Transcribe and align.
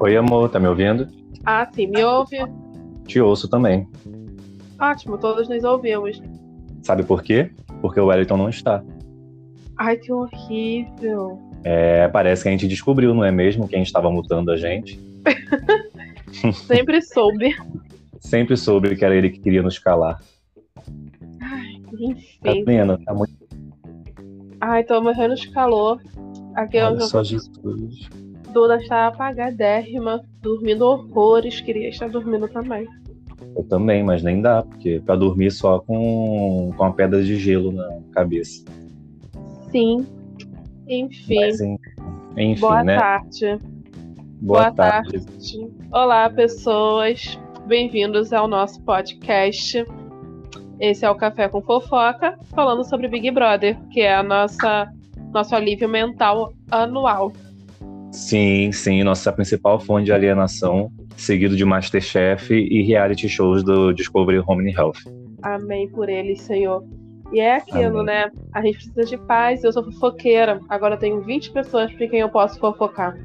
Oi, 0.00 0.16
amor, 0.16 0.48
tá 0.50 0.58
me 0.60 0.68
ouvindo? 0.68 1.08
Ah, 1.44 1.68
sim, 1.72 1.86
me 1.86 2.02
ouve? 2.04 2.36
Te 3.06 3.20
ouço 3.20 3.48
também. 3.48 3.88
Ótimo, 4.80 5.16
todos 5.18 5.48
nos 5.48 5.64
ouvimos. 5.64 6.20
Sabe 6.82 7.02
por 7.02 7.22
quê? 7.22 7.50
Porque 7.80 7.98
o 8.00 8.06
Wellington 8.06 8.36
não 8.36 8.48
está. 8.48 8.82
Ai, 9.78 9.96
que 9.96 10.12
horrível. 10.12 11.38
É, 11.64 12.08
parece 12.08 12.42
que 12.42 12.48
a 12.48 12.52
gente 12.52 12.68
descobriu, 12.68 13.14
não 13.14 13.24
é 13.24 13.30
mesmo? 13.32 13.66
Quem 13.68 13.82
estava 13.82 14.10
mutando 14.10 14.50
a 14.50 14.56
gente. 14.56 15.00
Sempre 16.66 17.00
soube. 17.02 17.54
Sempre 18.20 18.56
soube 18.56 18.94
que 18.96 19.04
era 19.04 19.14
ele 19.14 19.30
que 19.30 19.40
queria 19.40 19.62
nos 19.62 19.78
calar. 19.78 20.20
Ai, 21.40 21.80
Tá 22.42 22.50
enfim. 22.50 22.64
vendo? 22.64 22.98
Tá 22.98 23.14
muito 23.14 23.34
Ai, 24.60 24.84
tô 24.84 25.00
morrendo 25.02 25.34
de 25.34 25.50
calor. 25.50 26.00
Aqui 26.54 26.78
Olha 26.78 26.92
onde 26.92 27.02
eu 27.02 27.06
só 27.08 27.22
Jesus. 27.22 28.08
Duda 28.52 28.76
está 28.76 29.08
apagadérrima, 29.08 30.22
dormindo 30.40 30.82
horrores. 30.86 31.60
Queria 31.60 31.88
estar 31.88 32.08
dormindo 32.08 32.48
também. 32.48 32.86
Eu 33.56 33.64
também, 33.64 34.02
mas 34.02 34.22
nem 34.22 34.40
dá, 34.40 34.62
porque 34.62 35.00
pra 35.04 35.16
dormir 35.16 35.50
só 35.50 35.78
com, 35.80 36.72
com 36.76 36.82
uma 36.84 36.92
pedra 36.92 37.22
de 37.22 37.36
gelo 37.36 37.72
na 37.72 37.88
cabeça. 38.12 38.64
Sim. 39.70 40.06
Enfim. 40.88 41.36
Mas, 41.40 41.60
en- 41.60 41.78
enfim, 42.36 42.60
Boa 42.60 42.84
né? 42.84 42.98
tarde. 42.98 43.58
Boa, 44.40 44.60
Boa 44.64 44.72
tarde. 44.72 45.18
Olá, 45.92 46.30
pessoas. 46.30 47.38
Bem-vindos 47.66 48.32
ao 48.32 48.46
nosso 48.46 48.80
podcast. 48.82 49.84
Esse 50.78 51.04
é 51.04 51.10
o 51.10 51.14
Café 51.14 51.48
com 51.48 51.60
Fofoca, 51.62 52.38
falando 52.54 52.84
sobre 52.84 53.08
Big 53.08 53.30
Brother, 53.30 53.78
que 53.90 54.00
é 54.00 54.14
a 54.14 54.22
nossa 54.22 54.88
nosso 55.32 55.54
alívio 55.56 55.88
mental 55.88 56.52
anual. 56.70 57.32
Sim, 58.12 58.72
sim, 58.72 59.02
nossa 59.02 59.32
principal 59.32 59.78
fonte 59.78 60.06
de 60.06 60.12
alienação, 60.12 60.90
seguido 61.16 61.56
de 61.56 61.64
Masterchef 61.64 62.54
e 62.54 62.82
reality 62.82 63.28
shows 63.28 63.62
do 63.62 63.92
Discovery 63.92 64.42
Home 64.46 64.70
and 64.70 64.74
Health. 64.78 64.98
Amém 65.42 65.88
por 65.88 66.08
eles, 66.08 66.40
Senhor. 66.42 66.82
E 67.32 67.40
é 67.40 67.56
aquilo, 67.56 68.00
Amém. 68.00 68.04
né? 68.06 68.30
A 68.52 68.62
gente 68.62 68.76
precisa 68.90 69.04
de 69.04 69.18
paz. 69.26 69.62
Eu 69.64 69.72
sou 69.72 69.84
fofoqueira. 69.84 70.60
Agora 70.68 70.94
eu 70.94 70.98
tenho 70.98 71.20
20 71.22 71.50
pessoas 71.52 71.92
para 71.92 72.06
quem 72.06 72.20
eu 72.20 72.28
posso 72.28 72.58
fofocar. 72.58 73.16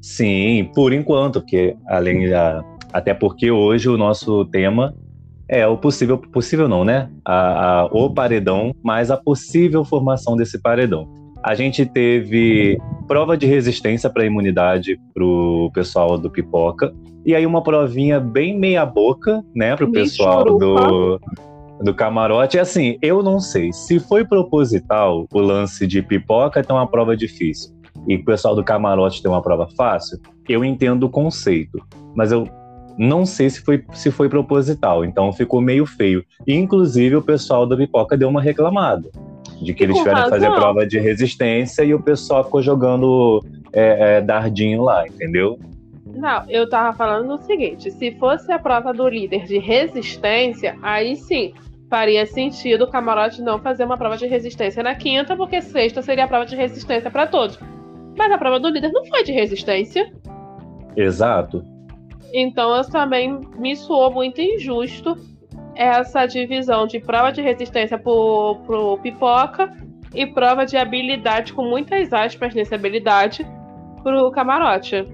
Sim, 0.00 0.68
por 0.74 0.92
enquanto, 0.92 1.40
porque 1.40 1.76
além 1.86 2.28
da. 2.28 2.64
Até 2.92 3.14
porque 3.14 3.50
hoje 3.50 3.88
o 3.88 3.96
nosso 3.96 4.44
tema 4.46 4.94
é 5.48 5.66
o 5.66 5.78
possível, 5.78 6.18
possível 6.18 6.68
não, 6.68 6.84
né? 6.84 7.08
A, 7.24 7.80
a- 7.82 7.86
o 7.86 8.12
paredão, 8.12 8.74
mais 8.82 9.10
a 9.10 9.16
possível 9.16 9.84
formação 9.84 10.36
desse 10.36 10.60
paredão. 10.60 11.08
A 11.42 11.54
gente 11.54 11.84
teve 11.84 12.78
prova 13.08 13.36
de 13.36 13.46
resistência 13.46 14.08
para 14.08 14.24
imunidade 14.24 14.98
pro 15.12 15.70
pessoal 15.74 16.16
do 16.16 16.30
Pipoca. 16.30 16.94
E 17.26 17.34
aí 17.34 17.44
uma 17.44 17.62
provinha 17.62 18.20
bem 18.20 18.58
meia 18.58 18.86
boca, 18.86 19.44
né, 19.54 19.76
pro 19.76 19.88
Meio 19.88 20.04
pessoal 20.04 20.44
do, 20.44 21.20
do 21.80 21.94
camarote. 21.94 22.56
E 22.56 22.60
assim, 22.60 22.96
eu 23.02 23.22
não 23.22 23.40
sei 23.40 23.72
se 23.72 23.98
foi 23.98 24.24
proposital 24.24 25.26
o 25.32 25.40
lance 25.40 25.86
de 25.86 26.00
Pipoca 26.00 26.62
ter 26.62 26.72
uma 26.72 26.86
prova 26.86 27.16
difícil 27.16 27.72
e 28.06 28.16
o 28.16 28.24
pessoal 28.24 28.54
do 28.54 28.64
camarote 28.64 29.22
tem 29.22 29.30
uma 29.30 29.42
prova 29.42 29.68
fácil, 29.76 30.18
eu 30.48 30.64
entendo 30.64 31.04
o 31.04 31.10
conceito, 31.10 31.78
mas 32.14 32.32
eu 32.32 32.48
não 32.98 33.24
sei 33.24 33.48
se 33.48 33.62
foi, 33.62 33.84
se 33.92 34.10
foi 34.10 34.28
proposital, 34.28 35.04
então 35.04 35.32
ficou 35.32 35.60
meio 35.60 35.86
feio. 35.86 36.24
Inclusive, 36.46 37.16
o 37.16 37.22
pessoal 37.22 37.66
do 37.66 37.76
Pipoca 37.76 38.16
deu 38.16 38.28
uma 38.28 38.42
reclamada 38.42 39.10
de 39.62 39.74
que 39.74 39.84
eles 39.84 39.96
tiveram 39.96 40.24
que 40.24 40.30
fazer 40.30 40.46
razão. 40.46 40.60
prova 40.60 40.86
de 40.86 40.98
resistência 40.98 41.82
e 41.82 41.94
o 41.94 42.02
pessoal 42.02 42.44
ficou 42.44 42.62
jogando 42.62 43.44
é, 43.72 44.16
é, 44.16 44.20
dardinho 44.20 44.82
lá, 44.82 45.06
entendeu? 45.06 45.58
Não, 46.06 46.44
eu 46.48 46.68
tava 46.68 46.96
falando 46.96 47.34
o 47.34 47.38
seguinte: 47.38 47.90
se 47.90 48.12
fosse 48.12 48.52
a 48.52 48.58
prova 48.58 48.92
do 48.92 49.08
líder 49.08 49.44
de 49.44 49.58
resistência, 49.58 50.76
aí 50.82 51.16
sim 51.16 51.52
faria 51.88 52.24
sentido 52.24 52.84
o 52.84 52.90
camarote 52.90 53.42
não 53.42 53.58
fazer 53.58 53.84
uma 53.84 53.98
prova 53.98 54.16
de 54.16 54.26
resistência 54.26 54.82
na 54.82 54.94
quinta, 54.94 55.36
porque 55.36 55.60
sexta 55.60 56.00
seria 56.00 56.24
a 56.24 56.28
prova 56.28 56.46
de 56.46 56.56
resistência 56.56 57.10
para 57.10 57.26
todos. 57.26 57.58
Mas 58.16 58.32
a 58.32 58.38
prova 58.38 58.58
do 58.58 58.68
líder 58.68 58.92
não 58.92 59.04
foi 59.04 59.22
de 59.24 59.32
resistência. 59.32 60.10
Exato. 60.96 61.64
Então 62.32 62.74
eu 62.74 62.84
também 62.88 63.38
me 63.58 63.76
soou 63.76 64.10
muito 64.10 64.40
injusto 64.40 65.16
essa 65.74 66.26
divisão 66.26 66.86
de 66.86 67.00
prova 67.00 67.32
de 67.32 67.40
resistência 67.40 67.98
pro, 67.98 68.56
pro 68.66 68.98
pipoca 68.98 69.72
e 70.14 70.26
prova 70.26 70.64
de 70.66 70.76
habilidade, 70.76 71.52
com 71.52 71.62
muitas 71.64 72.12
aspas 72.12 72.54
nessa 72.54 72.74
habilidade, 72.74 73.46
pro 74.02 74.30
camarote. 74.30 75.06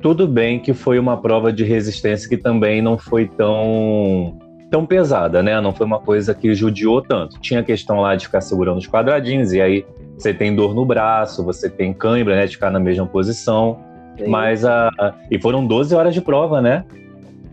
Tudo 0.00 0.26
bem 0.28 0.58
que 0.60 0.72
foi 0.72 0.98
uma 0.98 1.16
prova 1.20 1.52
de 1.52 1.64
resistência 1.64 2.28
que 2.28 2.36
também 2.36 2.80
não 2.80 2.96
foi 2.96 3.26
tão 3.26 4.38
tão 4.70 4.84
pesada, 4.84 5.42
né? 5.42 5.58
Não 5.62 5.72
foi 5.72 5.86
uma 5.86 5.98
coisa 5.98 6.34
que 6.34 6.54
judiou 6.54 7.00
tanto. 7.00 7.40
Tinha 7.40 7.60
a 7.60 7.62
questão 7.62 8.00
lá 8.00 8.14
de 8.14 8.26
ficar 8.26 8.42
segurando 8.42 8.76
os 8.76 8.86
quadradinhos 8.86 9.52
e 9.54 9.60
aí 9.62 9.84
você 10.16 10.34
tem 10.34 10.54
dor 10.54 10.74
no 10.74 10.84
braço, 10.84 11.42
você 11.44 11.70
tem 11.70 11.92
cãibra, 11.94 12.36
né, 12.36 12.44
de 12.46 12.52
ficar 12.52 12.70
na 12.70 12.78
mesma 12.78 13.06
posição. 13.06 13.78
Sim. 14.18 14.28
Mas 14.28 14.64
a, 14.66 14.88
a- 15.00 15.14
e 15.30 15.38
foram 15.40 15.66
12 15.66 15.94
horas 15.94 16.12
de 16.12 16.20
prova, 16.20 16.60
né? 16.60 16.84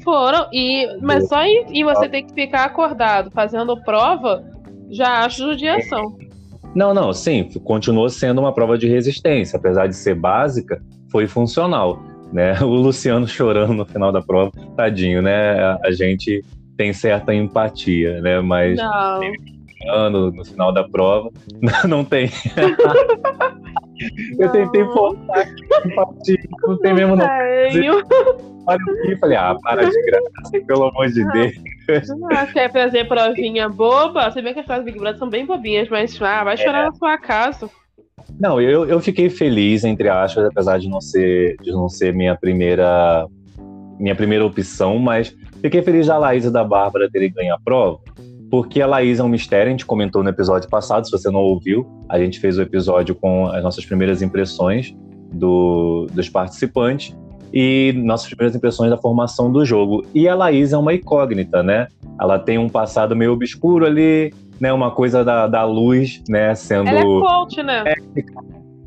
Foram, 0.06 0.48
e, 0.54 0.88
mas 1.02 1.28
só 1.28 1.44
em, 1.44 1.66
e 1.72 1.84
você 1.84 2.08
tem 2.08 2.24
que 2.24 2.32
ficar 2.32 2.66
acordado 2.66 3.32
fazendo 3.32 3.76
prova, 3.84 4.44
já 4.92 5.26
acho 5.26 5.44
judiação. 5.44 6.16
Não, 6.76 6.94
não, 6.94 7.12
sim, 7.12 7.50
continuou 7.64 8.08
sendo 8.08 8.40
uma 8.40 8.54
prova 8.54 8.78
de 8.78 8.88
resistência, 8.88 9.58
apesar 9.58 9.88
de 9.88 9.96
ser 9.96 10.14
básica, 10.14 10.80
foi 11.12 11.28
funcional, 11.28 12.00
né? 12.32 12.54
O 12.62 12.68
Luciano 12.68 13.28
chorando 13.28 13.74
no 13.74 13.86
final 13.86 14.12
da 14.12 14.22
prova, 14.22 14.52
tadinho, 14.78 15.24
né? 15.24 15.60
A, 15.60 15.80
a 15.86 15.92
gente 15.92 16.46
tem 16.78 16.94
certa 16.94 17.34
empatia, 17.34 18.22
né? 18.22 18.40
Mas 18.42 18.78
Não. 18.78 19.22
ano 19.90 20.32
no 20.32 20.46
final 20.46 20.72
da 20.72 20.84
prova. 20.84 21.32
Não 21.90 22.06
tem. 22.06 22.30
Eu 24.39 24.51
tentei 24.51 24.83
Não. 24.83 24.94
forçar 24.94 25.39
aqui, 25.39 25.63
empatia, 25.85 26.38
não 26.63 26.78
tem 26.79 26.94
mesmo 26.94 27.16
não. 27.16 27.25
tenho. 27.72 28.01
Olha 28.67 28.79
aqui 28.81 29.11
e 29.11 29.17
falei, 29.17 29.38
ah, 29.38 29.56
para 29.61 29.85
de 29.89 30.01
graça, 30.03 30.66
pelo 30.66 30.83
amor 30.85 31.07
de 31.07 31.22
Ah. 31.22 31.31
Deus. 31.31 31.53
Ah, 32.31 32.47
quer 32.47 32.72
fazer 32.72 33.07
provinha 33.07 33.69
boba? 33.69 34.29
Você 34.31 34.41
vê 34.41 34.53
que 34.53 34.59
as 34.59 34.66
provas 34.66 34.83
do 34.83 34.88
Big 34.88 34.97
Brother 35.00 35.19
são 35.19 35.29
bem 35.29 35.45
bobinhas, 35.45 35.88
mas 35.89 36.19
ah, 36.22 36.44
vai 36.44 36.57
chorar 36.57 36.85
na 36.85 36.94
sua 36.94 37.17
casa. 37.17 37.69
Não, 38.39 38.59
eu, 38.59 38.85
eu 38.88 39.00
fiquei 39.00 39.29
feliz, 39.29 39.83
entre 39.83 40.09
aspas, 40.09 40.45
apesar 40.45 40.79
de 40.79 40.89
não 40.89 41.00
ser, 41.00 41.57
de 41.62 41.72
não 41.72 41.88
ser 41.88 42.13
minha 42.13 42.35
primeira 42.35 43.27
minha 44.00 44.16
primeira 44.16 44.45
opção, 44.45 45.00
mas 45.00 45.33
fiquei 45.62 45.81
feliz 45.81 46.07
da 46.07 46.17
Laís 46.17 46.44
e 46.44 46.51
da 46.51 46.63
Bárbara 46.66 47.09
terem 47.09 47.31
ganho 47.31 47.53
a 47.53 47.59
prova, 47.59 48.00
porque 48.50 48.81
a 48.81 48.88
Laís 48.88 49.19
é 49.19 49.23
um 49.23 49.28
mistério, 49.28 49.67
a 49.67 49.72
gente 49.72 49.85
comentou 49.85 50.23
no 50.23 50.29
episódio 50.29 50.69
passado, 50.69 51.06
se 51.06 51.11
você 51.11 51.29
não 51.29 51.41
ouviu, 51.41 51.85
a 52.09 52.19
gente 52.19 52.39
fez 52.39 52.57
o 52.57 52.61
episódio 52.61 53.16
com 53.16 53.47
as 53.47 53.63
nossas 53.63 53.85
primeiras 53.85 54.22
impressões 54.22 54.95
do, 55.31 56.07
dos 56.13 56.29
participantes 56.29 57.16
e 57.53 57.94
nossas 57.97 58.28
primeiras 58.28 58.56
impressões 58.56 58.89
da 58.89 58.97
formação 58.97 59.51
do 59.51 59.66
jogo. 59.66 60.06
E 60.13 60.28
a 60.28 60.35
Laís 60.35 60.73
é 60.73 60.78
uma 60.78 60.94
incógnita, 60.94 61.63
né? 61.63 61.88
Ela 62.19 62.38
tem 62.38 62.57
um 62.57 62.69
passado 62.69 63.16
meio 63.16 63.33
obscuro 63.33 63.85
ali, 63.85 64.33
né? 64.59 64.72
Uma 64.73 64.91
coisa 64.91 65.23
da, 65.23 65.47
da 65.47 65.63
luz, 65.63 66.22
né? 66.27 66.53
Sendo 66.56 66.89
Ela 66.89 67.00
é 67.00 67.03
coach, 67.03 67.63
né? 67.63 67.83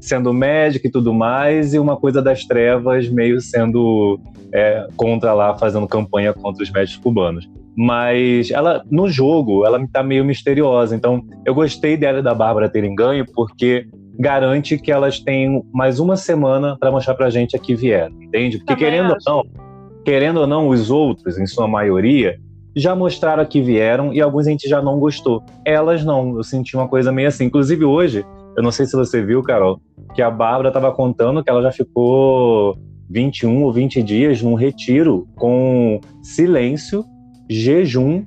sendo 0.01 0.33
médica 0.33 0.87
e 0.87 0.91
tudo 0.91 1.13
mais, 1.13 1.75
e 1.75 1.79
uma 1.79 1.97
coisa 1.97 2.23
das 2.23 2.45
trevas 2.45 3.09
meio 3.09 3.41
sendo 3.41 4.21
é, 4.53 4.87
contra 4.97 5.35
lá, 5.35 5.57
fazendo 5.59 5.87
campanha 5.89 6.33
contra 6.33 6.63
os 6.63 6.71
médicos 6.71 7.03
cubanos. 7.03 7.49
Mas 7.81 8.51
ela, 8.51 8.83
no 8.91 9.09
jogo, 9.09 9.65
ela 9.65 9.81
tá 9.87 10.03
meio 10.03 10.25
misteriosa. 10.25 10.97
Então, 10.97 11.23
eu 11.47 11.55
gostei 11.55 11.97
dela 11.97 12.19
e 12.19 12.23
da 12.23 12.35
Bárbara 12.35 12.69
terem 12.69 12.93
ganho, 12.93 13.25
porque 13.33 13.87
garante 14.19 14.77
que 14.77 14.91
elas 14.91 15.21
têm 15.21 15.63
mais 15.73 16.01
uma 16.01 16.17
semana 16.17 16.77
para 16.81 16.91
mostrar 16.91 17.15
pra 17.15 17.31
gente 17.31 17.55
a 17.55 17.59
que 17.59 17.77
vieram, 17.77 18.21
entende? 18.21 18.59
Porque 18.59 18.75
Também 18.75 18.91
querendo 18.91 19.15
acho. 19.15 19.31
ou 19.31 19.45
não, 19.45 20.03
querendo 20.05 20.41
ou 20.41 20.47
não, 20.49 20.69
os 20.69 20.91
outros, 20.91 21.39
em 21.39 21.47
sua 21.47 21.69
maioria, 21.69 22.37
já 22.75 22.97
mostraram 22.97 23.45
a 23.45 23.47
que 23.47 23.61
vieram 23.63 24.13
e 24.13 24.21
alguns 24.21 24.49
a 24.49 24.51
gente 24.51 24.69
já 24.69 24.83
não 24.83 24.99
gostou. 24.99 25.45
Elas 25.65 26.05
não, 26.05 26.37
eu 26.37 26.43
senti 26.43 26.77
uma 26.77 26.89
coisa 26.89 27.13
meio 27.13 27.29
assim. 27.29 27.45
Inclusive 27.45 27.85
hoje, 27.85 28.27
eu 28.57 28.63
não 28.63 28.73
sei 28.73 28.87
se 28.87 28.97
você 28.97 29.23
viu, 29.25 29.41
Carol, 29.41 29.81
que 30.17 30.21
a 30.21 30.33
Bárbara 30.33 30.71
estava 30.71 30.91
contando 30.91 31.45
que 31.45 31.51
ela 31.51 31.63
já 31.63 31.71
ficou 31.71 32.77
21 33.09 33.63
ou 33.63 33.73
20 33.73 34.03
dias 34.03 34.43
num 34.43 34.55
retiro 34.55 35.29
com 35.37 36.01
silêncio, 36.23 37.05
jejum 37.49 38.25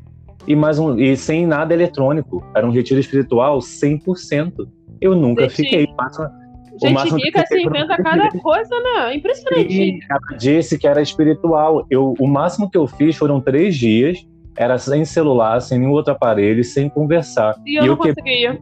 e 0.48 0.56
mais 0.56 0.80
um 0.80 0.98
e 1.00 1.16
sem 1.16 1.46
nada 1.46 1.74
eletrônico. 1.74 2.44
Era 2.56 2.66
um 2.66 2.72
retiro 2.72 3.00
espiritual 3.00 3.60
100%. 3.60 4.54
Eu 5.00 5.16
nunca 5.16 5.44
Gente, 5.44 5.56
fiquei. 5.56 5.86
O 5.86 5.96
máximo- 5.96 6.28
o 6.74 6.80
Gente 6.80 6.94
máximo 6.94 7.18
rica 7.18 7.42
que 7.44 7.48
se 7.48 7.56
eu- 7.64 7.70
inventa 7.70 7.98
cada 8.02 8.30
coisa, 8.30 8.76
né? 8.80 9.16
Impressionante. 9.16 9.74
e 9.74 10.00
ela 10.10 10.38
disse 10.38 10.78
que 10.78 10.88
era 10.88 11.02
espiritual. 11.02 11.86
Eu, 11.90 12.14
o 12.20 12.28
máximo 12.28 12.70
que 12.70 12.78
eu 12.78 12.88
fiz 12.88 13.16
foram 13.16 13.40
três 13.42 13.76
dias. 13.76 14.18
Era 14.58 14.78
sem 14.78 15.06
celular, 15.06 15.62
sem 15.62 15.80
nenhum 15.80 15.92
outro 15.92 16.12
aparelho, 16.12 16.62
sem 16.64 16.90
conversar. 16.90 17.56
E 17.66 17.78
eu 17.80 17.86
não 17.86 17.96
que- 17.98 18.10
conseguia. 18.10 18.60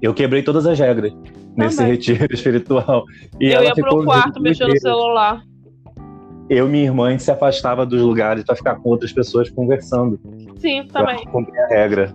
Eu 0.00 0.14
quebrei 0.14 0.42
todas 0.42 0.64
as 0.64 0.78
regras 0.78 1.12
nesse 1.56 1.82
retiro 1.82 2.26
espiritual. 2.32 3.04
E 3.40 3.46
eu 3.48 3.54
ela 3.54 3.64
ia 3.66 3.74
ficou 3.74 3.96
pro 3.96 4.04
quarto 4.04 4.40
mexendo 4.40 4.68
no 4.74 4.78
celular. 4.80 5.42
Eu 6.48 6.66
e 6.66 6.70
minha 6.70 6.84
irmã 6.84 7.18
se 7.18 7.30
afastava 7.30 7.84
dos 7.84 8.00
lugares 8.00 8.44
para 8.44 8.56
ficar 8.56 8.76
com 8.76 8.88
outras 8.88 9.12
pessoas 9.12 9.50
conversando. 9.50 10.18
Sim, 10.58 10.86
também. 10.88 11.24
Cumprir 11.26 11.60
a 11.60 11.66
regra. 11.68 12.12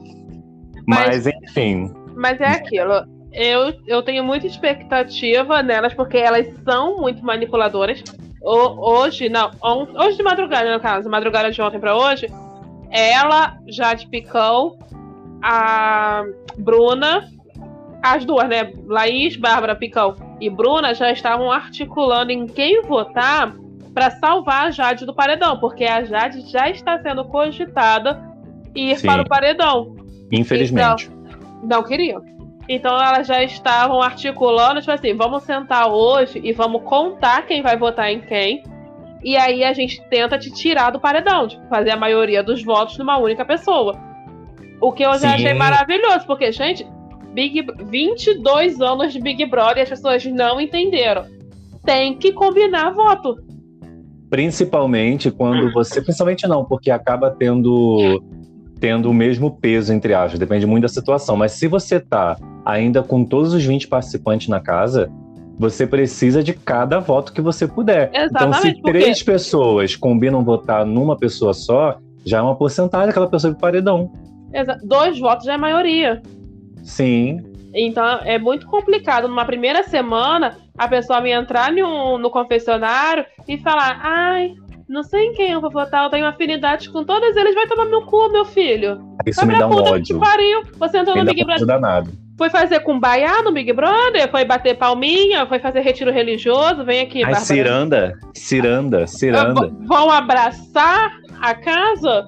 Mas, 0.87 1.25
mas 1.25 1.27
enfim. 1.27 1.93
Mas 2.15 2.41
é 2.41 2.47
aquilo. 2.47 3.05
Eu, 3.31 3.73
eu 3.87 4.01
tenho 4.01 4.23
muita 4.23 4.47
expectativa 4.47 5.61
nelas, 5.63 5.93
porque 5.93 6.17
elas 6.17 6.47
são 6.63 6.97
muito 6.97 7.23
manipuladoras. 7.23 8.03
hoje, 8.41 9.29
não, 9.29 9.51
hoje 9.61 10.17
de 10.17 10.23
madrugada, 10.23 10.73
no 10.73 10.79
caso, 10.79 11.09
madrugada 11.09 11.51
de 11.51 11.61
ontem 11.61 11.79
para 11.79 11.95
hoje, 11.95 12.27
ela, 12.91 13.57
Jade 13.67 14.07
Picão, 14.07 14.77
a 15.41 16.23
Bruna, 16.57 17.27
as 18.03 18.25
duas, 18.25 18.47
né? 18.49 18.71
Laís, 18.85 19.35
Bárbara 19.35 19.75
Picão 19.75 20.15
e 20.39 20.49
Bruna 20.49 20.93
já 20.93 21.11
estavam 21.11 21.51
articulando 21.51 22.31
em 22.31 22.45
quem 22.45 22.81
votar 22.81 23.55
para 23.93 24.11
salvar 24.11 24.67
a 24.67 24.71
Jade 24.71 25.05
do 25.05 25.13
paredão, 25.13 25.59
porque 25.59 25.85
a 25.85 26.03
Jade 26.03 26.41
já 26.49 26.69
está 26.69 26.99
sendo 27.01 27.25
cogitada 27.25 28.21
ir 28.75 28.97
Sim. 28.97 29.07
para 29.07 29.21
o 29.21 29.27
paredão. 29.27 29.95
Infelizmente. 30.31 31.09
Então, 31.11 31.59
não 31.63 31.83
queriam. 31.83 32.21
Então 32.67 32.95
elas 32.95 33.27
já 33.27 33.43
estavam 33.43 34.01
articulando, 34.01 34.79
tipo 34.79 34.91
assim, 34.91 35.15
vamos 35.15 35.43
sentar 35.43 35.91
hoje 35.91 36.39
e 36.43 36.53
vamos 36.53 36.83
contar 36.83 37.45
quem 37.45 37.61
vai 37.61 37.77
votar 37.77 38.11
em 38.11 38.21
quem. 38.21 38.63
E 39.23 39.37
aí 39.37 39.63
a 39.63 39.73
gente 39.73 40.01
tenta 40.09 40.37
te 40.37 40.51
tirar 40.51 40.89
do 40.89 40.99
paredão, 40.99 41.47
tipo, 41.47 41.65
fazer 41.67 41.91
a 41.91 41.97
maioria 41.97 42.43
dos 42.43 42.63
votos 42.63 42.97
numa 42.97 43.17
única 43.17 43.45
pessoa. 43.45 43.97
O 44.81 44.91
que 44.91 45.03
eu 45.03 45.11
já 45.13 45.19
Sim. 45.19 45.27
achei 45.27 45.53
maravilhoso, 45.53 46.25
porque, 46.25 46.51
gente, 46.51 46.85
Big 47.33 47.65
22 47.85 48.81
anos 48.81 49.13
de 49.13 49.19
Big 49.19 49.45
Brother 49.45 49.77
e 49.77 49.81
as 49.81 49.89
pessoas 49.89 50.25
não 50.25 50.59
entenderam. 50.59 51.25
Tem 51.85 52.17
que 52.17 52.33
combinar 52.33 52.91
voto. 52.91 53.37
Principalmente 54.33 55.29
quando 55.29 55.71
você. 55.71 56.01
Principalmente 56.01 56.47
não, 56.47 56.65
porque 56.65 56.89
acaba 56.89 57.29
tendo 57.29 58.19
tendo 58.79 59.07
o 59.07 59.13
mesmo 59.13 59.51
peso, 59.51 59.93
entre 59.93 60.11
aspas, 60.11 60.39
depende 60.39 60.65
muito 60.65 60.81
da 60.81 60.87
situação. 60.87 61.37
Mas 61.37 61.51
se 61.51 61.67
você 61.67 61.99
tá 61.99 62.35
ainda 62.65 63.03
com 63.03 63.23
todos 63.23 63.53
os 63.53 63.63
20 63.63 63.87
participantes 63.87 64.47
na 64.47 64.59
casa, 64.59 65.11
você 65.59 65.85
precisa 65.85 66.41
de 66.41 66.51
cada 66.51 66.99
voto 66.99 67.31
que 67.31 67.41
você 67.41 67.67
puder. 67.67 68.09
Exatamente, 68.11 68.57
então, 68.57 68.73
se 68.73 68.81
três 68.81 69.19
porque... 69.19 69.31
pessoas 69.33 69.95
combinam 69.95 70.43
votar 70.43 70.83
numa 70.83 71.15
pessoa 71.15 71.53
só, 71.53 71.99
já 72.25 72.39
é 72.39 72.41
uma 72.41 72.55
porcentagem 72.55 73.09
daquela 73.09 73.29
pessoa 73.29 73.53
de 73.53 73.59
paredão. 73.59 74.11
Exa 74.51 74.79
Dois 74.83 75.19
votos 75.19 75.45
já 75.45 75.53
é 75.53 75.57
maioria. 75.57 76.23
Sim. 76.81 77.52
Então 77.73 78.19
é 78.23 78.37
muito 78.37 78.67
complicado 78.67 79.27
numa 79.27 79.45
primeira 79.45 79.83
semana 79.83 80.57
a 80.77 80.87
pessoa 80.87 81.21
me 81.21 81.31
entrar 81.31 81.71
no, 81.71 82.17
no 82.17 82.29
confessionário 82.29 83.25
e 83.47 83.57
falar: 83.57 83.99
ai, 84.03 84.53
não 84.87 85.03
sei 85.03 85.27
em 85.27 85.33
quem 85.33 85.51
eu 85.51 85.61
vou 85.61 85.71
votar, 85.71 86.03
eu 86.03 86.09
tenho 86.09 86.27
afinidade 86.27 86.89
com 86.89 87.03
todos 87.03 87.35
eles, 87.35 87.55
vai 87.55 87.67
tomar 87.67 87.85
meu 87.85 88.03
cu, 88.03 88.29
meu 88.29 88.45
filho. 88.45 89.01
Isso 89.25 89.39
vai 89.39 89.55
me 89.55 89.59
dá 89.59 89.67
um 89.67 89.73
ódio. 89.73 90.19
pariu. 90.19 90.61
Você 90.77 90.97
entrou 90.99 91.15
no 91.15 91.25
Big 91.25 91.43
Brother. 91.43 91.65
Danado. 91.65 92.11
Foi 92.37 92.49
fazer 92.49 92.79
com 92.79 92.99
baiá 92.99 93.43
no 93.43 93.51
Big 93.51 93.71
Brother, 93.73 94.29
foi 94.29 94.43
bater 94.43 94.75
palminha, 94.75 95.45
foi 95.45 95.59
fazer 95.59 95.81
retiro 95.81 96.11
religioso, 96.11 96.83
vem 96.83 97.01
aqui, 97.01 97.23
Ai, 97.23 97.35
ciranda, 97.35 98.17
ciranda, 98.33 99.05
ciranda. 99.05 99.71
Vão 99.85 100.09
abraçar 100.09 101.11
a 101.39 101.53
casa? 101.53 102.27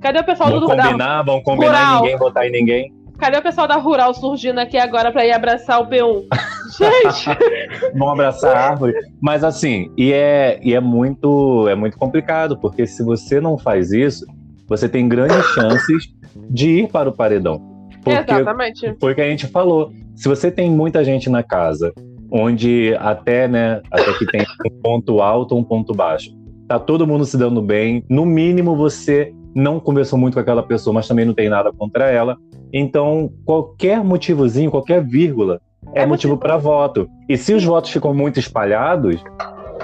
Cadê 0.00 0.20
o 0.20 0.24
pessoal 0.24 0.50
vão 0.50 0.60
do 0.60 0.66
combinar, 0.66 1.22
Vão 1.22 1.42
combinar 1.42 1.96
ninguém 1.96 2.16
votar 2.16 2.46
em 2.46 2.52
ninguém? 2.52 2.95
Cadê 3.18 3.38
o 3.38 3.42
pessoal 3.42 3.66
da 3.66 3.76
Rural 3.76 4.12
surgindo 4.14 4.58
aqui 4.58 4.76
agora 4.76 5.10
para 5.10 5.24
ir 5.24 5.32
abraçar 5.32 5.80
o 5.80 5.86
P1? 5.86 6.26
Gente! 6.78 7.96
Vão 7.96 8.10
abraçar 8.10 8.56
a 8.56 8.70
árvore. 8.70 8.94
Mas 9.20 9.42
assim, 9.42 9.90
e 9.96 10.12
é, 10.12 10.60
e 10.62 10.74
é 10.74 10.80
muito 10.80 11.66
é 11.68 11.74
muito 11.74 11.96
complicado, 11.96 12.58
porque 12.58 12.86
se 12.86 13.02
você 13.02 13.40
não 13.40 13.56
faz 13.56 13.92
isso, 13.92 14.26
você 14.68 14.88
tem 14.88 15.08
grandes 15.08 15.44
chances 15.54 16.08
de 16.50 16.80
ir 16.80 16.88
para 16.88 17.08
o 17.08 17.12
paredão. 17.12 17.60
Porque 18.02 18.32
Exatamente. 18.32 18.96
Foi 19.00 19.12
o 19.12 19.14
que 19.14 19.20
a 19.20 19.28
gente 19.28 19.46
falou. 19.46 19.90
Se 20.14 20.28
você 20.28 20.50
tem 20.50 20.70
muita 20.70 21.04
gente 21.04 21.30
na 21.30 21.42
casa, 21.42 21.92
onde 22.30 22.94
até, 22.98 23.48
né, 23.48 23.80
até 23.90 24.12
que 24.12 24.26
tem 24.26 24.42
um 24.42 24.82
ponto 24.82 25.20
alto 25.20 25.52
ou 25.52 25.60
um 25.60 25.64
ponto 25.64 25.94
baixo, 25.94 26.30
tá 26.68 26.78
todo 26.78 27.06
mundo 27.06 27.24
se 27.24 27.36
dando 27.36 27.62
bem, 27.62 28.04
no 28.08 28.26
mínimo 28.26 28.76
você 28.76 29.32
não 29.54 29.80
conversou 29.80 30.18
muito 30.18 30.34
com 30.34 30.40
aquela 30.40 30.62
pessoa, 30.62 30.92
mas 30.92 31.08
também 31.08 31.24
não 31.24 31.32
tem 31.32 31.48
nada 31.48 31.72
contra 31.72 32.10
ela. 32.10 32.36
Então, 32.72 33.30
qualquer 33.44 34.02
motivozinho, 34.02 34.70
qualquer 34.70 35.02
vírgula 35.04 35.60
é, 35.94 36.02
é 36.02 36.06
motivo 36.06 36.36
para 36.36 36.56
voto. 36.56 37.08
E 37.28 37.36
se 37.36 37.54
os 37.54 37.64
votos 37.64 37.90
ficam 37.90 38.14
muito 38.14 38.38
espalhados, 38.38 39.22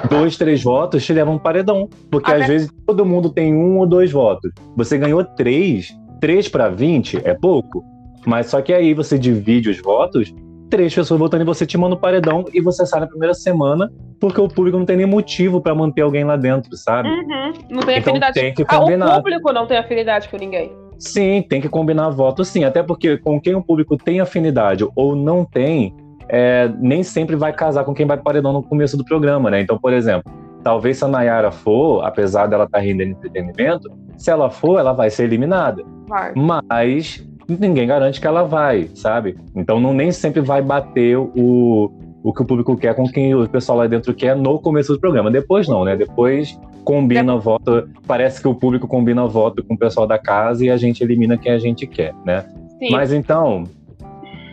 dois, 0.08 0.36
três 0.36 0.62
votos 0.62 1.04
te 1.04 1.12
levam 1.12 1.34
um 1.34 1.38
paredão. 1.38 1.88
Porque 2.10 2.32
às 2.32 2.46
vezes 2.46 2.70
todo 2.86 3.06
mundo 3.06 3.30
tem 3.30 3.54
um 3.54 3.78
ou 3.78 3.86
dois 3.86 4.10
votos. 4.10 4.50
Você 4.76 4.98
ganhou 4.98 5.24
três, 5.24 5.96
três 6.20 6.48
para 6.48 6.68
vinte 6.68 7.20
é 7.24 7.34
pouco. 7.34 7.84
Mas 8.26 8.46
só 8.46 8.60
que 8.60 8.72
aí 8.72 8.94
você 8.94 9.18
divide 9.18 9.70
os 9.70 9.80
votos, 9.80 10.32
três 10.70 10.94
pessoas 10.94 11.18
votando 11.18 11.42
e 11.42 11.46
você 11.46 11.66
te 11.66 11.76
manda 11.76 11.94
o 11.94 11.98
paredão 11.98 12.44
e 12.52 12.60
você 12.60 12.86
sai 12.86 13.00
na 13.00 13.06
primeira 13.06 13.34
semana 13.34 13.90
porque 14.20 14.40
o 14.40 14.46
público 14.46 14.78
não 14.78 14.86
tem 14.86 14.96
nem 14.96 15.06
motivo 15.06 15.60
para 15.60 15.74
manter 15.74 16.02
alguém 16.02 16.22
lá 16.22 16.36
dentro, 16.36 16.76
sabe? 16.76 17.08
Uhum. 17.08 17.52
Não 17.68 17.80
tem 17.80 17.98
então 17.98 18.12
afinidade. 18.12 18.34
Tem 18.34 18.54
que 18.54 18.64
combinar. 18.64 19.06
Ah, 19.06 19.18
o 19.18 19.22
público 19.22 19.52
não 19.52 19.66
tem 19.66 19.76
afinidade 19.76 20.28
com 20.28 20.36
ninguém. 20.36 20.72
Sim, 21.02 21.42
tem 21.42 21.60
que 21.60 21.68
combinar 21.68 22.10
voto, 22.10 22.44
sim. 22.44 22.62
Até 22.62 22.80
porque 22.80 23.18
com 23.18 23.40
quem 23.40 23.56
o 23.56 23.62
público 23.62 23.96
tem 23.96 24.20
afinidade 24.20 24.86
ou 24.94 25.16
não 25.16 25.44
tem, 25.44 25.92
é, 26.28 26.70
nem 26.78 27.02
sempre 27.02 27.34
vai 27.34 27.52
casar 27.52 27.84
com 27.84 27.92
quem 27.92 28.06
vai 28.06 28.16
paredão 28.16 28.52
no 28.52 28.62
começo 28.62 28.96
do 28.96 29.04
programa, 29.04 29.50
né? 29.50 29.60
Então, 29.60 29.76
por 29.76 29.92
exemplo, 29.92 30.32
talvez 30.62 30.98
se 30.98 31.04
a 31.04 31.08
Nayara 31.08 31.50
for, 31.50 32.04
apesar 32.04 32.46
dela 32.46 32.64
estar 32.64 32.78
tá 32.78 32.84
rendendo 32.84 33.10
entretenimento, 33.10 33.90
se 34.16 34.30
ela 34.30 34.48
for, 34.48 34.78
ela 34.78 34.92
vai 34.92 35.10
ser 35.10 35.24
eliminada. 35.24 35.82
Vai. 36.06 36.32
Mas 36.36 37.26
ninguém 37.48 37.88
garante 37.88 38.20
que 38.20 38.26
ela 38.26 38.44
vai, 38.44 38.88
sabe? 38.94 39.36
Então 39.56 39.80
não 39.80 39.92
nem 39.92 40.12
sempre 40.12 40.40
vai 40.40 40.62
bater 40.62 41.18
o, 41.18 41.90
o 42.22 42.32
que 42.32 42.42
o 42.42 42.44
público 42.44 42.76
quer 42.76 42.94
com 42.94 43.08
quem 43.08 43.34
o 43.34 43.48
pessoal 43.48 43.78
lá 43.78 43.88
dentro 43.88 44.14
quer 44.14 44.36
no 44.36 44.60
começo 44.60 44.92
do 44.92 45.00
programa. 45.00 45.32
Depois 45.32 45.66
não, 45.66 45.84
né? 45.84 45.96
Depois 45.96 46.56
combina 46.84 47.34
é. 47.34 47.38
voto, 47.38 47.88
parece 48.06 48.40
que 48.40 48.48
o 48.48 48.54
público 48.54 48.86
combina 48.86 49.26
voto 49.26 49.62
com 49.62 49.74
o 49.74 49.78
pessoal 49.78 50.06
da 50.06 50.18
casa 50.18 50.64
e 50.64 50.70
a 50.70 50.76
gente 50.76 51.02
elimina 51.02 51.36
quem 51.36 51.52
a 51.52 51.58
gente 51.58 51.86
quer, 51.86 52.14
né? 52.24 52.44
Sim. 52.78 52.90
Mas 52.90 53.12
então, 53.12 53.64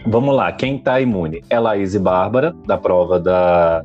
vamos 0.05 0.35
lá, 0.35 0.51
quem 0.51 0.77
tá 0.77 0.99
imune 1.01 1.43
é 1.49 1.59
Laís 1.59 1.95
e 1.95 1.99
Bárbara, 1.99 2.55
da 2.65 2.77
prova 2.77 3.19
da, 3.19 3.83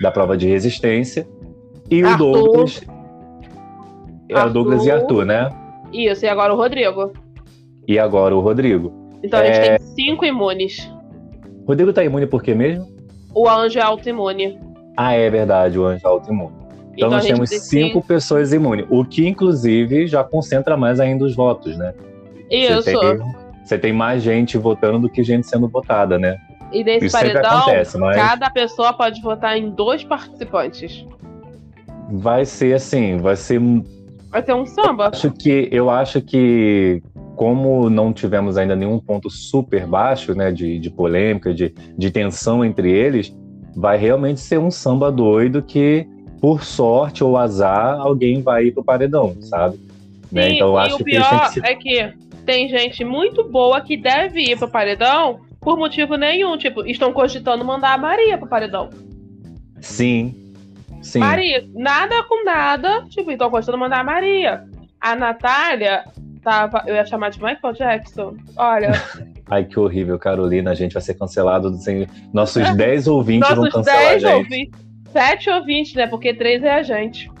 da 0.00 0.10
prova 0.10 0.36
de 0.36 0.48
resistência, 0.48 1.26
e 1.90 2.02
Arthur. 2.02 2.28
o 2.28 2.32
Douglas. 2.32 2.82
É 4.28 4.44
o 4.44 4.50
Douglas 4.50 4.84
e 4.84 4.90
Arthur, 4.90 5.24
né? 5.24 5.50
Isso, 5.92 6.24
e 6.24 6.28
agora 6.28 6.52
o 6.52 6.56
Rodrigo. 6.56 7.12
E 7.86 7.98
agora 7.98 8.36
o 8.36 8.40
Rodrigo. 8.40 8.92
Então 9.22 9.40
a 9.40 9.44
gente 9.44 9.60
tem 9.60 9.78
cinco 9.78 10.24
imunes. 10.24 10.90
Rodrigo 11.66 11.92
tá 11.92 12.04
imune 12.04 12.26
por 12.26 12.42
quê 12.42 12.54
mesmo? 12.54 12.86
O 13.34 13.48
anjo 13.48 13.78
é 13.78 13.82
autoimune. 13.82 14.58
Ah, 14.96 15.14
é 15.14 15.30
verdade, 15.30 15.78
o 15.78 15.86
anjo 15.86 16.06
é 16.06 16.08
autoimune. 16.08 16.67
Então, 16.98 17.06
então 17.06 17.10
nós 17.10 17.24
temos 17.24 17.48
cinco 17.68 18.02
pessoas 18.02 18.52
imunes, 18.52 18.84
o 18.90 19.04
que 19.04 19.26
inclusive 19.26 20.08
já 20.08 20.24
concentra 20.24 20.76
mais 20.76 20.98
ainda 20.98 21.24
os 21.24 21.34
votos, 21.34 21.78
né? 21.78 21.94
Isso. 22.50 22.82
Você 22.82 22.98
tem, 22.98 23.18
você 23.64 23.78
tem 23.78 23.92
mais 23.92 24.20
gente 24.20 24.58
votando 24.58 24.98
do 24.98 25.08
que 25.08 25.22
gente 25.22 25.46
sendo 25.46 25.68
votada, 25.68 26.18
né? 26.18 26.36
E 26.72 26.82
nesse 26.82 27.06
Isso 27.06 27.16
paredão, 27.16 27.58
acontece, 27.58 27.96
mas... 27.98 28.16
cada 28.16 28.50
pessoa 28.50 28.92
pode 28.92 29.22
votar 29.22 29.56
em 29.56 29.70
dois 29.70 30.02
participantes. 30.02 31.06
Vai 32.10 32.44
ser 32.44 32.74
assim, 32.74 33.16
vai 33.18 33.36
ser. 33.36 33.60
Vai 34.28 34.42
ter 34.42 34.54
um 34.54 34.66
samba. 34.66 35.04
Eu 35.04 35.08
acho 35.10 35.30
que, 35.30 35.68
eu 35.70 35.90
acho 35.90 36.20
que 36.20 37.00
como 37.36 37.88
não 37.88 38.12
tivemos 38.12 38.56
ainda 38.56 38.74
nenhum 38.74 38.98
ponto 38.98 39.30
super 39.30 39.86
baixo, 39.86 40.34
né, 40.34 40.50
de, 40.50 40.80
de 40.80 40.90
polêmica, 40.90 41.54
de, 41.54 41.72
de 41.96 42.10
tensão 42.10 42.64
entre 42.64 42.90
eles, 42.90 43.32
vai 43.76 43.96
realmente 43.96 44.40
ser 44.40 44.58
um 44.58 44.70
samba 44.70 45.12
doido 45.12 45.62
que 45.62 46.08
por 46.40 46.64
sorte 46.64 47.22
ou 47.24 47.36
azar, 47.36 47.98
alguém 48.00 48.42
vai 48.42 48.66
ir 48.66 48.72
pro 48.72 48.84
paredão, 48.84 49.36
sabe? 49.42 49.78
Né? 50.30 50.50
Sim, 50.50 50.54
Então 50.56 50.68
eu 50.68 50.78
acho 50.78 50.96
o 50.96 51.04
pior 51.04 51.48
que 51.48 51.54
se... 51.54 51.66
é 51.66 51.74
que 51.74 52.12
tem 52.44 52.68
gente 52.68 53.04
muito 53.04 53.44
boa 53.44 53.80
que 53.80 53.96
deve 53.96 54.40
ir 54.40 54.58
pro 54.58 54.68
paredão 54.68 55.40
por 55.60 55.76
motivo 55.76 56.16
nenhum. 56.16 56.56
Tipo, 56.56 56.86
estão 56.86 57.12
cogitando 57.12 57.64
mandar 57.64 57.94
a 57.94 57.98
Maria 57.98 58.38
pro 58.38 58.48
paredão. 58.48 58.88
Sim. 59.80 60.34
Sim. 61.02 61.20
Maria, 61.20 61.68
nada 61.74 62.22
com 62.24 62.44
nada. 62.44 63.04
Tipo, 63.08 63.30
estão 63.30 63.50
cogitando 63.50 63.78
mandar 63.78 64.00
a 64.00 64.04
Maria. 64.04 64.64
A 65.00 65.14
Natália 65.14 66.04
tava. 66.42 66.84
Eu 66.86 66.94
ia 66.94 67.04
chamar 67.04 67.30
de 67.30 67.42
Michael 67.42 67.74
Jackson. 67.74 68.36
Olha. 68.56 68.92
Ai, 69.50 69.64
que 69.64 69.78
horrível, 69.78 70.18
Carolina. 70.18 70.70
A 70.70 70.74
gente 70.74 70.92
vai 70.92 71.02
ser 71.02 71.14
cancelado. 71.14 71.70
Nossos 72.32 72.68
10 72.76 73.08
ouvintes 73.08 73.48
Nossos 73.48 73.72
vão 73.72 73.82
cancelar 73.82 74.00
10 74.00 74.24
a 74.24 74.28
gente. 74.28 74.36
Ouvintes. 74.36 74.87
Sete 75.12 75.48
ou 75.50 75.64
vinte, 75.64 75.96
né? 75.96 76.06
Porque 76.06 76.34
três 76.34 76.62
é 76.62 76.74
a 76.74 76.82
gente. 76.82 77.30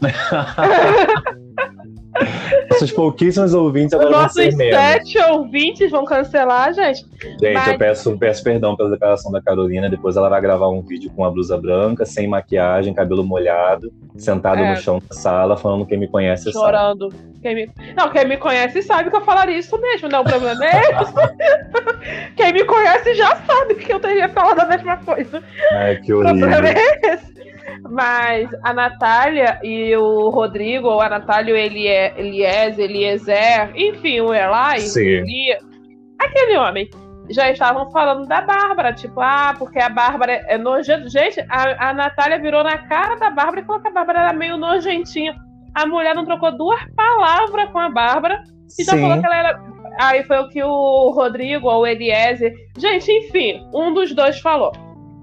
Nossos 2.70 2.90
pouquíssimos 2.90 3.54
ouvintes 3.54 3.92
agora 3.94 4.10
Nossos 4.10 4.54
sete 4.54 5.18
ouvintes 5.30 5.90
vão 5.90 6.04
cancelar, 6.04 6.72
gente. 6.74 7.04
Gente, 7.40 7.52
Mas- 7.54 7.68
eu 7.68 7.78
peço, 7.78 8.18
peço 8.18 8.42
perdão 8.42 8.74
pela 8.76 8.90
declaração 8.90 9.30
da 9.30 9.40
Carolina. 9.40 9.88
Depois 9.88 10.16
ela 10.16 10.28
vai 10.28 10.40
gravar 10.40 10.68
um 10.68 10.80
vídeo 10.82 11.10
com 11.14 11.24
a 11.24 11.30
blusa 11.30 11.56
branca, 11.56 12.04
sem 12.04 12.26
maquiagem, 12.26 12.92
cabelo 12.94 13.24
molhado, 13.24 13.92
sentado 14.16 14.60
É. 14.60 14.70
no 14.70 14.76
chão 14.76 15.00
da 15.08 15.14
sala, 15.14 15.56
falando 15.56 15.86
quem 15.86 15.98
me 15.98 16.08
conhece 16.08 16.44
sabe. 16.44 16.54
Chorando. 16.54 17.08
Quem 17.40 17.54
me... 17.54 17.70
Não, 17.96 18.10
quem 18.10 18.26
me 18.26 18.36
conhece 18.36 18.82
sabe 18.82 19.10
que 19.10 19.16
eu 19.16 19.20
falaria 19.20 19.56
isso 19.58 19.80
mesmo, 19.80 20.08
não, 20.08 20.22
o 20.22 20.24
problema 20.24 20.64
é 20.64 20.80
esse. 20.80 22.34
quem 22.36 22.52
me 22.52 22.64
conhece 22.64 23.14
já 23.14 23.36
sabe 23.36 23.76
que 23.76 23.92
eu 23.92 24.00
teria 24.00 24.28
falado 24.28 24.58
a 24.60 24.66
mesma 24.66 24.96
coisa. 24.98 25.40
Ai, 25.72 25.96
que 25.98 26.12
O 26.12 26.20
problema 26.20 26.56
horrível. 26.56 26.82
é 26.82 27.14
esse. 27.14 27.27
Mas 27.90 28.48
a 28.64 28.72
Natália 28.72 29.58
e 29.62 29.94
o 29.96 30.28
Rodrigo, 30.30 30.88
ou 30.88 31.00
a 31.00 31.08
Natália 31.08 31.50
e 31.50 31.54
o 31.54 31.56
Elie- 31.56 32.12
Elias, 32.16 32.78
Eliezer, 32.78 33.72
enfim, 33.76 34.20
o 34.20 34.34
Eli. 34.34 34.84
Eli- 34.96 35.56
aquele 36.18 36.56
homem, 36.58 36.88
já 37.30 37.50
estavam 37.50 37.90
falando 37.90 38.26
da 38.26 38.40
Bárbara, 38.40 38.92
tipo, 38.92 39.20
ah, 39.20 39.54
porque 39.58 39.78
a 39.78 39.88
Bárbara 39.88 40.32
é 40.46 40.56
nojenta. 40.56 41.08
Gente, 41.08 41.40
a, 41.50 41.90
a 41.90 41.92
Natália 41.94 42.38
virou 42.38 42.64
na 42.64 42.78
cara 42.78 43.16
da 43.16 43.30
Bárbara 43.30 43.60
e 43.60 43.64
falou 43.64 43.82
que 43.82 43.88
a 43.88 43.92
Bárbara 43.92 44.20
era 44.20 44.32
meio 44.32 44.56
nojentinha. 44.56 45.34
A 45.74 45.86
mulher 45.86 46.14
não 46.14 46.24
trocou 46.24 46.56
duas 46.56 46.80
palavras 46.96 47.70
com 47.70 47.78
a 47.78 47.90
Bárbara 47.90 48.42
e 48.78 48.84
já 48.84 48.92
Sim. 48.92 49.02
falou 49.02 49.20
que 49.20 49.26
ela 49.26 49.36
era. 49.36 49.60
Aí 50.00 50.22
foi 50.24 50.38
o 50.38 50.48
que 50.48 50.62
o 50.62 51.10
Rodrigo 51.10 51.68
ou 51.68 51.82
o 51.82 51.86
Eliezer. 51.86 52.52
Gente, 52.78 53.10
enfim, 53.12 53.62
um 53.74 53.92
dos 53.92 54.14
dois 54.14 54.40
falou 54.40 54.72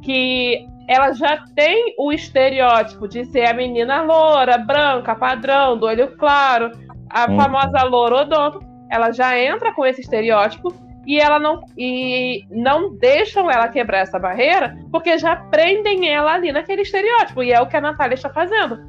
que 0.04 0.66
ela 0.88 1.14
já 1.14 1.44
tem 1.56 1.96
o 1.98 2.12
estereótipo 2.12 3.08
de 3.08 3.26
ser 3.26 3.50
a 3.50 3.54
menina 3.54 4.02
loura, 4.02 4.58
branca, 4.58 5.16
padrão, 5.16 5.78
do 5.78 5.86
olho 5.86 6.16
claro, 6.18 6.72
a 7.10 7.30
Uhum. 7.30 7.38
famosa 7.38 7.84
loura 7.84 8.22
odonto. 8.22 8.60
Ela 8.92 9.12
já 9.12 9.38
entra 9.40 9.74
com 9.74 9.86
esse 9.86 10.02
estereótipo 10.02 10.74
e 11.06 11.20
ela 11.20 11.40
não 11.40 11.62
e 11.78 12.44
não 12.50 12.96
deixam 12.98 13.50
ela 13.50 13.68
quebrar 13.68 14.00
essa 14.00 14.20
barreira 14.20 14.76
porque 14.92 15.18
já 15.18 15.36
prendem 15.36 16.10
ela 16.10 16.34
ali 16.34 16.52
naquele 16.52 16.82
estereótipo 16.82 17.44
e 17.44 17.52
é 17.52 17.62
o 17.62 17.68
que 17.68 17.78
a 17.78 17.82
Natália 17.82 18.16
está 18.16 18.30
fazendo. 18.30 18.80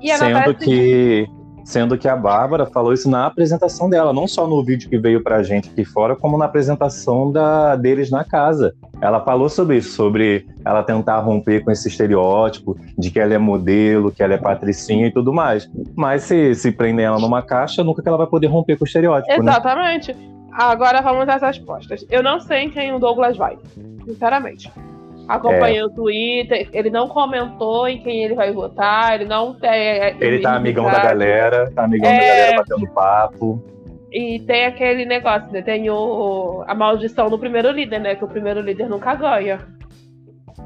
E 0.00 0.10
a 0.10 0.16
Sendo 0.16 0.32
Natália 0.32 0.58
se 0.58 0.64
que, 0.64 1.26
sendo 1.64 1.96
que 1.96 2.08
a 2.08 2.16
Bárbara 2.16 2.66
falou 2.66 2.92
isso 2.92 3.08
na 3.08 3.26
apresentação 3.26 3.88
dela, 3.88 4.12
não 4.12 4.26
só 4.26 4.46
no 4.46 4.64
vídeo 4.64 4.88
que 4.88 4.98
veio 4.98 5.22
pra 5.22 5.42
gente 5.42 5.70
aqui 5.70 5.84
fora, 5.84 6.16
como 6.16 6.36
na 6.38 6.44
apresentação 6.44 7.30
da, 7.30 7.76
deles 7.76 8.10
na 8.10 8.24
casa. 8.24 8.74
Ela 9.00 9.20
falou 9.20 9.48
sobre 9.48 9.78
isso, 9.78 9.92
sobre 9.92 10.46
ela 10.64 10.82
tentar 10.82 11.18
romper 11.20 11.64
com 11.64 11.70
esse 11.70 11.88
estereótipo 11.88 12.76
de 12.98 13.10
que 13.10 13.18
ela 13.18 13.34
é 13.34 13.38
modelo, 13.38 14.12
que 14.12 14.22
ela 14.22 14.34
é 14.34 14.38
patricinha 14.38 15.06
e 15.06 15.10
tudo 15.10 15.32
mais. 15.32 15.70
Mas 15.96 16.24
se, 16.24 16.54
se 16.54 16.70
prender 16.70 17.06
ela 17.06 17.18
numa 17.18 17.42
caixa, 17.42 17.82
nunca 17.82 18.02
que 18.02 18.08
ela 18.08 18.18
vai 18.18 18.26
poder 18.26 18.48
romper 18.48 18.76
com 18.76 18.84
o 18.84 18.86
estereótipo, 18.86 19.42
né? 19.42 19.50
Exatamente. 19.50 20.14
Agora 20.52 21.00
vamos 21.00 21.28
às 21.28 21.40
respostas. 21.40 22.04
Eu 22.10 22.22
não 22.22 22.40
sei 22.40 22.64
em 22.64 22.70
quem 22.70 22.92
o 22.92 22.98
Douglas 22.98 23.36
vai, 23.36 23.56
sinceramente. 24.04 24.70
Acompanhei 25.30 25.78
É. 25.78 25.84
o 25.84 25.90
Twitter, 25.90 26.68
ele 26.72 26.90
não 26.90 27.06
comentou 27.08 27.86
em 27.86 28.02
quem 28.02 28.24
ele 28.24 28.34
vai 28.34 28.52
votar, 28.52 29.14
ele 29.14 29.26
não 29.26 29.54
tem. 29.54 30.16
Ele 30.20 30.40
tá 30.40 30.56
amigão 30.56 30.84
da 30.86 30.94
sabe? 30.94 31.06
galera, 31.06 31.70
tá 31.74 31.84
amigão 31.84 32.10
É. 32.10 32.18
da 32.18 32.26
galera 32.26 32.56
batendo 32.56 32.92
papo. 32.92 33.64
E 34.12 34.40
tem 34.40 34.66
aquele 34.66 35.04
negócio, 35.04 35.48
né? 35.52 35.62
Tem 35.62 35.88
o, 35.88 36.64
a 36.66 36.74
maldição 36.74 37.30
do 37.30 37.38
primeiro 37.38 37.70
líder, 37.70 38.00
né? 38.00 38.16
Que 38.16 38.24
o 38.24 38.28
primeiro 38.28 38.60
líder 38.60 38.88
nunca 38.88 39.14
ganha. 39.14 39.60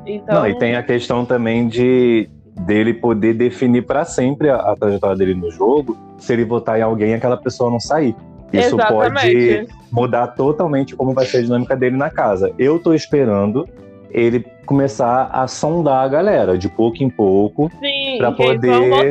Então, 0.07 0.35
Não, 0.41 0.47
e 0.49 0.57
tem 0.59 0.77
a 0.77 0.83
questão 0.83 1.27
também 1.27 1.69
de 1.69 2.29
dele 2.67 2.95
poder 2.95 3.35
definir 3.35 3.83
pra 3.85 4.05
sempre 4.05 4.49
a, 4.49 4.57
a 4.57 4.77
trajetória 4.77 5.17
dele 5.17 5.35
no 5.35 5.51
jogo, 5.51 5.97
se 6.17 6.33
ele 6.33 6.45
votar 6.45 6.79
em 6.79 6.83
alguém 6.83 7.13
aquela 7.13 7.37
pessoa 7.37 7.71
não 7.71 7.81
sair. 7.81 8.15
Isso 8.53 8.77
pode 8.77 9.11
exatamente. 9.11 9.67
mudar 9.91 10.29
totalmente 10.29 10.95
como 10.95 11.13
vai 11.13 11.27
ser 11.27 11.39
a 11.39 11.43
dinâmica 11.43 11.77
dele 11.77 11.97
na 11.97 12.09
casa. 12.09 12.53
Eu 12.59 12.79
tô 12.79 12.95
esperando 12.95 13.69
ele 14.15 14.47
começar 14.65 15.29
a 15.33 15.47
sondar 15.49 16.05
a 16.05 16.09
galera 16.09 16.57
de 16.57 16.69
pouco 16.69 17.03
em 17.03 17.11
pouco 17.11 17.69
quem 17.81 18.19
poder- 18.61 19.11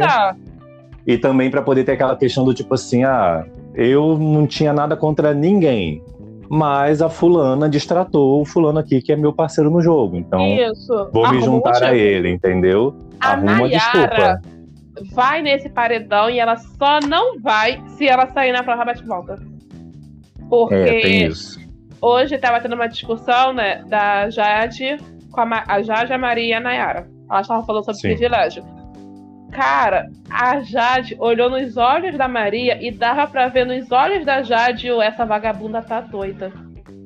e 1.06 1.18
também 1.18 1.52
pra 1.52 1.62
poder 1.62 1.84
ter 1.84 1.92
aquela 1.92 2.16
questão 2.16 2.46
do 2.46 2.54
tipo 2.54 2.74
assim, 2.74 3.04
ah, 3.04 3.46
eu 3.76 4.18
não 4.18 4.48
tinha 4.48 4.72
nada 4.72 4.96
contra 4.96 5.34
ninguém, 5.34 6.02
mas 6.50 7.02
a 7.02 7.10
fulana 7.10 7.70
distratou 7.70 8.42
o 8.42 8.46
fulano 8.46 8.80
aqui 8.80 9.02
que 9.02 9.12
é 9.12 9.16
meu 9.18 9.34
parceiro 9.34 9.70
no 9.70 9.82
jogo, 9.82 10.16
então 10.16 10.40
Isso. 10.48 11.10
vou 11.12 11.24
me 11.24 11.38
Arruma 11.38 11.42
juntar 11.42 11.84
a 11.84 11.94
ele, 11.94 12.30
entendeu? 12.32 12.96
A 13.20 13.34
Arruma 13.34 13.52
uma 13.52 13.62
Nayara 13.68 13.70
desculpa. 13.70 14.42
vai 15.14 15.42
nesse 15.42 15.68
paredão 15.70 16.30
e 16.30 16.40
ela 16.40 16.56
só 16.56 17.00
não 17.06 17.40
vai 17.42 17.84
se 17.98 18.08
ela 18.08 18.26
sair 18.28 18.54
na 18.54 18.64
prova 18.64 18.86
bate-volta. 18.86 19.38
Porque 20.50 20.76
É, 20.76 21.02
tem 21.02 21.26
isso. 21.26 21.60
Hoje 22.04 22.38
tava 22.38 22.60
tendo 22.60 22.76
uma 22.76 22.88
discussão, 22.88 23.54
né, 23.54 23.84
da 23.88 24.30
Jade 24.30 24.98
com 25.32 25.42
a, 25.42 25.46
Ma- 25.46 25.64
a 25.68 25.82
Jade, 25.82 26.14
a 26.14 26.18
Maria 26.18 26.46
e 26.48 26.54
a 26.54 26.60
Nayara. 26.60 27.08
Elas 27.30 27.42
estavam 27.44 27.66
falando 27.66 27.86
sobre 27.86 28.00
Sim. 28.02 28.08
privilégio. 28.10 28.64
Cara, 29.52 30.08
a 30.30 30.62
Jade 30.62 31.16
olhou 31.20 31.50
nos 31.50 31.78
olhos 31.78 32.18
da 32.18 32.28
Maria 32.28 32.78
e 32.82 32.92
dava 32.92 33.26
pra 33.28 33.48
ver 33.48 33.66
nos 33.66 33.92
olhos 33.92 34.26
da 34.26 34.42
Jade 34.42 34.92
"Ô, 34.92 35.02
essa 35.02 35.26
vagabunda 35.26 35.82
tá 35.82 36.02
doida. 36.02 36.52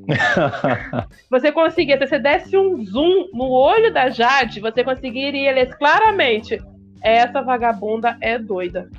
Você 1.29 1.51
conseguia, 1.51 1.97
se 1.97 2.07
você 2.07 2.19
desse 2.19 2.57
um 2.57 2.83
zoom 2.85 3.27
no 3.33 3.49
olho 3.49 3.93
da 3.93 4.09
Jade, 4.09 4.61
você 4.61 4.81
conseguiria 4.83 5.51
ler 5.51 5.75
claramente. 5.77 6.57
Essa 7.03 7.41
vagabunda 7.41 8.17
é 8.21 8.39
doida. 8.39 8.89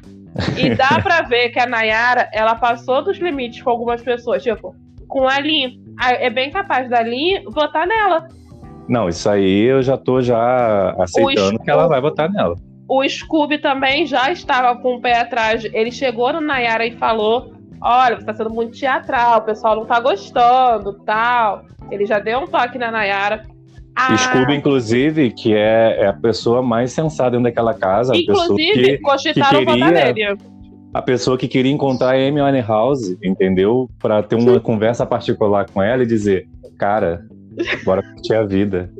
E 0.57 0.75
dá 0.75 1.01
pra 1.03 1.23
ver 1.27 1.49
que 1.49 1.59
a 1.59 1.67
Nayara, 1.67 2.29
ela 2.33 2.55
passou 2.55 3.03
dos 3.03 3.17
limites 3.19 3.63
com 3.63 3.71
algumas 3.71 4.03
pessoas. 4.03 4.43
Tipo, 4.43 4.75
com 5.09 5.27
a 5.27 5.41
Lin. 5.41 5.83
Ah, 5.99 6.13
É 6.13 6.31
bem 6.31 6.51
capaz 6.51 6.89
da 6.89 7.03
Lin 7.03 7.43
votar 7.51 7.87
nela. 7.87 8.29
Não, 8.89 9.09
isso 9.09 9.29
aí 9.29 9.65
eu 9.65 9.83
já 9.83 9.97
tô 9.99 10.23
já 10.23 10.95
aceitando 10.99 11.59
que 11.59 11.71
ela 11.71 11.87
vai 11.87 12.01
votar 12.01 12.31
nela. 12.31 12.55
O 12.89 13.07
Scooby 13.07 13.59
também 13.59 14.07
já 14.07 14.31
estava 14.33 14.81
com 14.81 14.95
o 14.97 15.01
pé 15.01 15.21
atrás. 15.21 15.63
Ele 15.75 15.91
chegou 15.93 16.33
no 16.33 16.41
Nayara 16.41 16.87
e 16.87 16.93
falou: 16.97 17.53
Olha, 17.83 18.17
você 18.19 18.25
tá 18.25 18.33
sendo 18.33 18.49
muito 18.51 18.79
teatral, 18.79 19.41
o 19.41 19.43
pessoal 19.43 19.77
não 19.77 19.85
tá 19.85 20.01
gostando, 20.01 20.95
tal. 21.05 21.65
Ele 21.91 22.07
já 22.07 22.19
deu 22.19 22.39
um 22.41 22.47
toque 22.47 22.79
na 22.79 22.91
Nayara. 22.91 23.45
Ah, 23.95 24.17
Scooby, 24.17 24.55
inclusive, 24.55 25.31
que 25.33 25.55
é, 25.55 25.99
é 26.03 26.07
a 26.07 26.13
pessoa 26.13 26.63
mais 26.63 26.93
sensata 26.93 27.33
dentro 27.33 27.45
daquela 27.45 27.75
casa, 27.75 28.13
a 28.15 28.17
pessoa 28.17 28.45
Inclusive, 28.45 28.83
que, 28.97 28.99
cogitaram 28.99 29.59
que 29.59 29.65
votar 29.67 29.93
queria- 29.93 30.15
nele. 30.15 30.39
A 30.93 31.03
pessoa 31.03 31.37
que 31.37 31.47
queria 31.49 31.73
encontrar 31.73 32.11
a 32.15 32.17
Amy 32.29 32.41
Winehouse, 32.41 33.19
entendeu? 33.23 33.89
Pra 33.99 34.23
ter 34.23 34.37
uma 34.37 34.59
conversa 34.61 35.05
particular 35.07 35.69
com 35.71 35.83
ela 35.83 36.03
e 36.03 36.07
dizer, 36.07 36.47
cara, 36.79 37.25
bora 37.85 38.03
curtir 38.03 38.35
a 38.35 38.43
vida. 38.45 38.91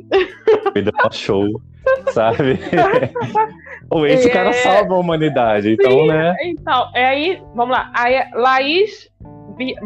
Vida 0.73 0.91
é 1.03 1.07
um 1.07 1.11
show, 1.11 1.61
sabe? 2.11 2.59
Ou 3.89 4.05
esse 4.05 4.27
É. 4.29 4.31
cara 4.31 4.53
salva 4.53 4.93
a 4.93 4.99
humanidade, 4.99 5.71
então, 5.73 5.91
Sim. 5.91 6.07
né? 6.07 6.35
Então, 6.43 6.91
é 6.93 7.05
aí, 7.05 7.41
vamos 7.55 7.75
lá. 7.75 7.91
Aí, 7.95 8.21
Laís, 8.33 9.09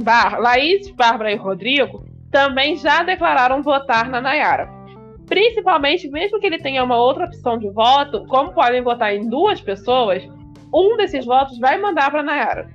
Bar, 0.03 0.39
Laís, 0.39 0.89
Bárbara 0.91 1.31
e 1.31 1.35
Rodrigo 1.35 2.05
também 2.29 2.75
já 2.75 3.03
declararam 3.03 3.61
votar 3.63 4.09
na 4.09 4.19
Nayara. 4.19 4.67
Principalmente, 5.27 6.09
mesmo 6.09 6.39
que 6.39 6.45
ele 6.45 6.57
tenha 6.57 6.83
uma 6.83 6.97
outra 6.97 7.25
opção 7.25 7.57
de 7.57 7.69
voto, 7.69 8.25
como 8.27 8.51
podem 8.53 8.81
votar 8.81 9.15
em 9.15 9.29
duas 9.29 9.61
pessoas, 9.61 10.27
um 10.73 10.97
desses 10.97 11.25
votos 11.25 11.59
vai 11.59 11.77
mandar 11.79 12.09
para 12.11 12.23
Nayara. 12.23 12.67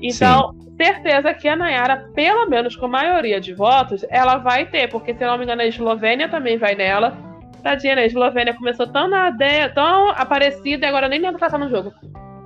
Então, 0.00 0.54
certeza 0.76 1.32
que 1.32 1.48
a 1.48 1.56
Nayara, 1.56 2.08
pelo 2.14 2.46
menos 2.48 2.76
com 2.76 2.86
maioria 2.86 3.40
de 3.40 3.54
votos, 3.54 4.04
ela 4.10 4.36
vai 4.36 4.66
ter, 4.66 4.88
porque 4.88 5.14
se 5.14 5.24
eu 5.24 5.28
não 5.28 5.38
me 5.38 5.44
engano, 5.44 5.62
a 5.62 5.66
Eslovênia 5.66 6.28
também 6.28 6.58
vai 6.58 6.74
nela. 6.74 7.16
Tadinha, 7.62 7.96
né? 7.96 8.02
A 8.02 8.06
Eslovênia 8.06 8.54
começou 8.54 8.86
tão 8.86 9.08
na 9.08 9.30
de- 9.30 9.68
tão 9.74 10.10
aparecida 10.10 10.84
e 10.84 10.88
agora 10.88 11.08
nem 11.08 11.18
lembro 11.20 11.38
que 11.38 11.44
ela 11.44 11.50
tá 11.50 11.58
no 11.58 11.70
jogo. 11.70 11.92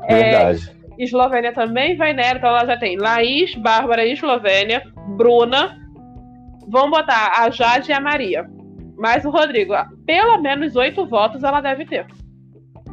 É, 0.04 0.14
Verdade. 0.14 0.80
Eslovênia 0.98 1.52
também 1.52 1.96
vai 1.96 2.12
nela, 2.12 2.38
então 2.38 2.50
ela 2.50 2.64
já 2.66 2.76
tem 2.76 2.96
Laís, 2.96 3.54
Bárbara 3.56 4.04
e 4.06 4.12
Eslovênia, 4.12 4.82
Bruna. 5.16 5.76
Vão 6.68 6.88
botar 6.90 7.32
a 7.36 7.50
Jade 7.50 7.90
e 7.90 7.94
a 7.94 8.00
Maria. 8.00 8.48
Mas 8.96 9.24
o 9.24 9.30
Rodrigo, 9.30 9.74
pelo 10.06 10.38
menos 10.40 10.76
oito 10.76 11.04
votos 11.06 11.42
ela 11.42 11.60
deve 11.60 11.84
ter. 11.84 12.06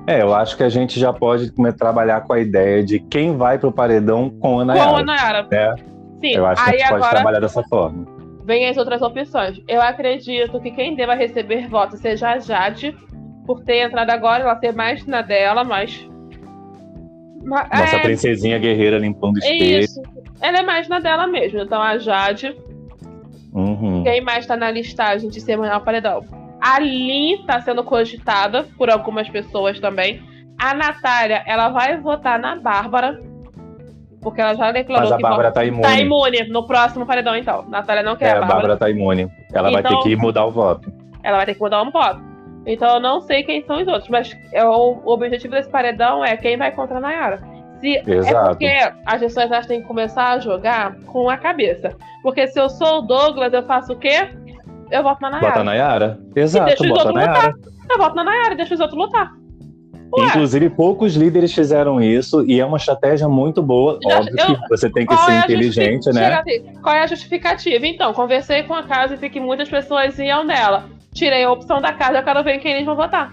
É, 0.07 0.21
eu 0.21 0.33
acho 0.33 0.55
que 0.55 0.63
a 0.63 0.69
gente 0.69 0.97
já 0.99 1.11
pode 1.11 1.51
trabalhar 1.77 2.21
com 2.21 2.31
a 2.33 2.39
ideia 2.39 2.81
de 2.83 2.97
quem 2.99 3.35
vai 3.35 3.59
pro 3.59 3.71
paredão 3.73 4.29
com 4.29 4.61
a 4.61 4.63
Com 4.65 4.71
a 4.71 4.75
Nayara. 4.75 5.03
Nayara. 5.03 5.47
É. 5.51 5.75
Sim, 6.21 6.31
Eu 6.35 6.45
acho 6.45 6.63
que 6.63 6.69
a 6.69 6.73
aí 6.73 6.79
gente 6.79 6.87
pode 6.89 7.01
agora 7.03 7.15
trabalhar 7.15 7.39
dessa 7.41 7.61
forma. 7.63 8.05
vem 8.45 8.69
as 8.69 8.77
outras 8.77 9.01
opções. 9.01 9.61
Eu 9.67 9.81
acredito 9.81 10.59
que 10.61 10.71
quem 10.71 10.95
deva 10.95 11.13
receber 11.13 11.67
votos 11.67 11.99
seja 11.99 12.29
a 12.31 12.39
Jade, 12.39 12.95
por 13.45 13.61
ter 13.63 13.85
entrado 13.85 14.09
agora, 14.09 14.43
ela 14.43 14.55
ter 14.55 14.73
mais 14.73 15.05
na 15.05 15.21
dela, 15.21 15.63
mas. 15.65 16.09
Ma- 17.43 17.67
Nossa 17.73 17.97
é, 17.97 17.99
princesinha 17.99 18.57
guerreira 18.57 18.97
limpando 18.97 19.37
espelho. 19.39 19.79
isso. 19.79 20.01
Ela 20.41 20.59
é 20.59 20.63
mais 20.63 20.87
na 20.87 20.99
dela 20.99 21.27
mesmo. 21.27 21.59
Então 21.59 21.81
a 21.81 21.97
Jade 21.97 22.55
Uhum. 23.53 24.03
Quem 24.03 24.21
mais 24.21 24.45
tá 24.45 24.55
na 24.55 24.69
listagem 24.69 25.29
de 25.29 25.41
ser 25.41 25.57
o 25.59 25.79
paredão? 25.81 26.21
A 26.61 26.79
Lin 26.79 27.45
tá 27.45 27.61
sendo 27.61 27.83
cogitada 27.83 28.63
por 28.77 28.89
algumas 28.89 29.29
pessoas 29.29 29.79
também. 29.79 30.21
A 30.59 30.73
Natália, 30.73 31.43
ela 31.45 31.69
vai 31.69 31.97
votar 31.97 32.39
na 32.39 32.55
Bárbara. 32.55 33.19
Porque 34.21 34.41
ela 34.41 34.55
já 34.55 34.71
declarou 34.71 35.03
Mas 35.05 35.11
a 35.13 35.17
que 35.17 35.21
Bárbara 35.21 35.51
tá 35.51 35.63
imune. 35.63 35.81
tá 35.83 35.99
imune 35.99 36.43
no 36.49 36.65
próximo 36.65 37.05
paredão, 37.05 37.35
então. 37.35 37.63
Natália 37.69 38.01
não 38.03 38.15
quer 38.15 38.25
É, 38.25 38.31
a 38.31 38.33
Bárbara. 38.39 38.53
Bárbara 38.55 38.77
tá 38.77 38.89
imune. 38.89 39.29
Ela 39.53 39.71
vai 39.71 39.81
Então- 39.81 40.01
ter 40.01 40.09
que 40.09 40.15
mudar 40.15 40.45
o 40.45 40.51
voto. 40.51 40.91
Ela 41.23 41.37
vai 41.37 41.45
ter 41.45 41.53
que 41.53 41.59
mudar 41.61 41.81
um 41.83 41.91
voto. 41.91 42.19
Então 42.65 42.95
eu 42.95 42.99
não 42.99 43.21
sei 43.21 43.43
quem 43.43 43.63
são 43.63 43.79
os 43.81 43.87
outros, 43.87 44.09
mas 44.09 44.35
é 44.51 44.65
o, 44.65 45.01
objetivo 45.05 45.53
desse 45.53 45.69
paredão 45.69 46.25
é 46.25 46.35
quem 46.35 46.57
vai 46.57 46.71
contra 46.71 46.97
a 46.97 46.99
Nayara. 46.99 47.41
Se, 47.79 47.95
é 47.95 48.03
Exato. 48.09 48.49
porque 48.49 48.73
as 49.05 49.19
pessoas 49.21 49.51
elas 49.51 49.67
têm 49.67 49.81
que 49.81 49.87
começar 49.87 50.31
a 50.31 50.39
jogar 50.39 50.95
com 51.05 51.29
a 51.29 51.37
cabeça. 51.37 51.95
Porque 52.23 52.45
se 52.47 52.59
eu 52.59 52.67
sou 52.69 52.97
o 52.97 53.01
Douglas, 53.03 53.53
eu 53.53 53.63
faço 53.63 53.93
o 53.93 53.95
quê? 53.95 54.29
Eu 54.91 55.03
voto 55.03 55.21
na 55.21 55.29
Nayara. 55.29 55.47
Bota 55.49 55.59
a 55.59 55.63
Nayara. 55.63 56.19
Exato, 56.35 56.83
os 56.83 56.89
bota 56.89 57.01
a 57.01 57.05
outros 57.05 57.15
Nayara. 57.25 57.53
Eu 57.89 57.97
voto 57.97 58.15
na 58.15 58.23
Nayara 58.23 58.53
e 58.53 58.57
deixo 58.57 58.73
os 58.73 58.79
outros 58.79 58.97
lutar. 58.99 59.31
Ué, 60.17 60.25
Inclusive, 60.27 60.69
poucos 60.69 61.15
líderes 61.15 61.53
fizeram 61.53 62.01
isso 62.01 62.43
e 62.45 62.59
é 62.61 62.65
uma 62.65 62.77
estratégia 62.77 63.27
muito 63.27 63.61
boa. 63.61 63.99
Já- 64.01 64.19
Óbvio 64.19 64.35
eu- 64.39 64.55
que 64.55 64.69
você 64.69 64.89
tem 64.89 65.05
que 65.05 65.15
ser 65.17 65.31
é 65.31 65.39
inteligente, 65.39 66.09
né? 66.13 66.41
Qual 66.81 66.95
é 66.95 67.01
a 67.03 67.07
justificativa? 67.07 67.85
Então, 67.85 68.13
conversei 68.13 68.63
com 68.63 68.73
a 68.73 68.83
casa 68.83 69.15
e 69.15 69.17
vi 69.17 69.29
que 69.29 69.39
muitas 69.39 69.67
pessoas 69.69 70.17
iam 70.17 70.45
nela. 70.45 70.85
Tirei 71.13 71.43
a 71.43 71.51
opção 71.51 71.81
da 71.81 71.91
casa, 71.91 72.19
eu 72.19 72.23
quero 72.23 72.41
ver 72.43 72.55
em 72.55 72.59
quem 72.59 72.71
eles 72.73 72.85
vão 72.85 72.95
votar. 72.95 73.31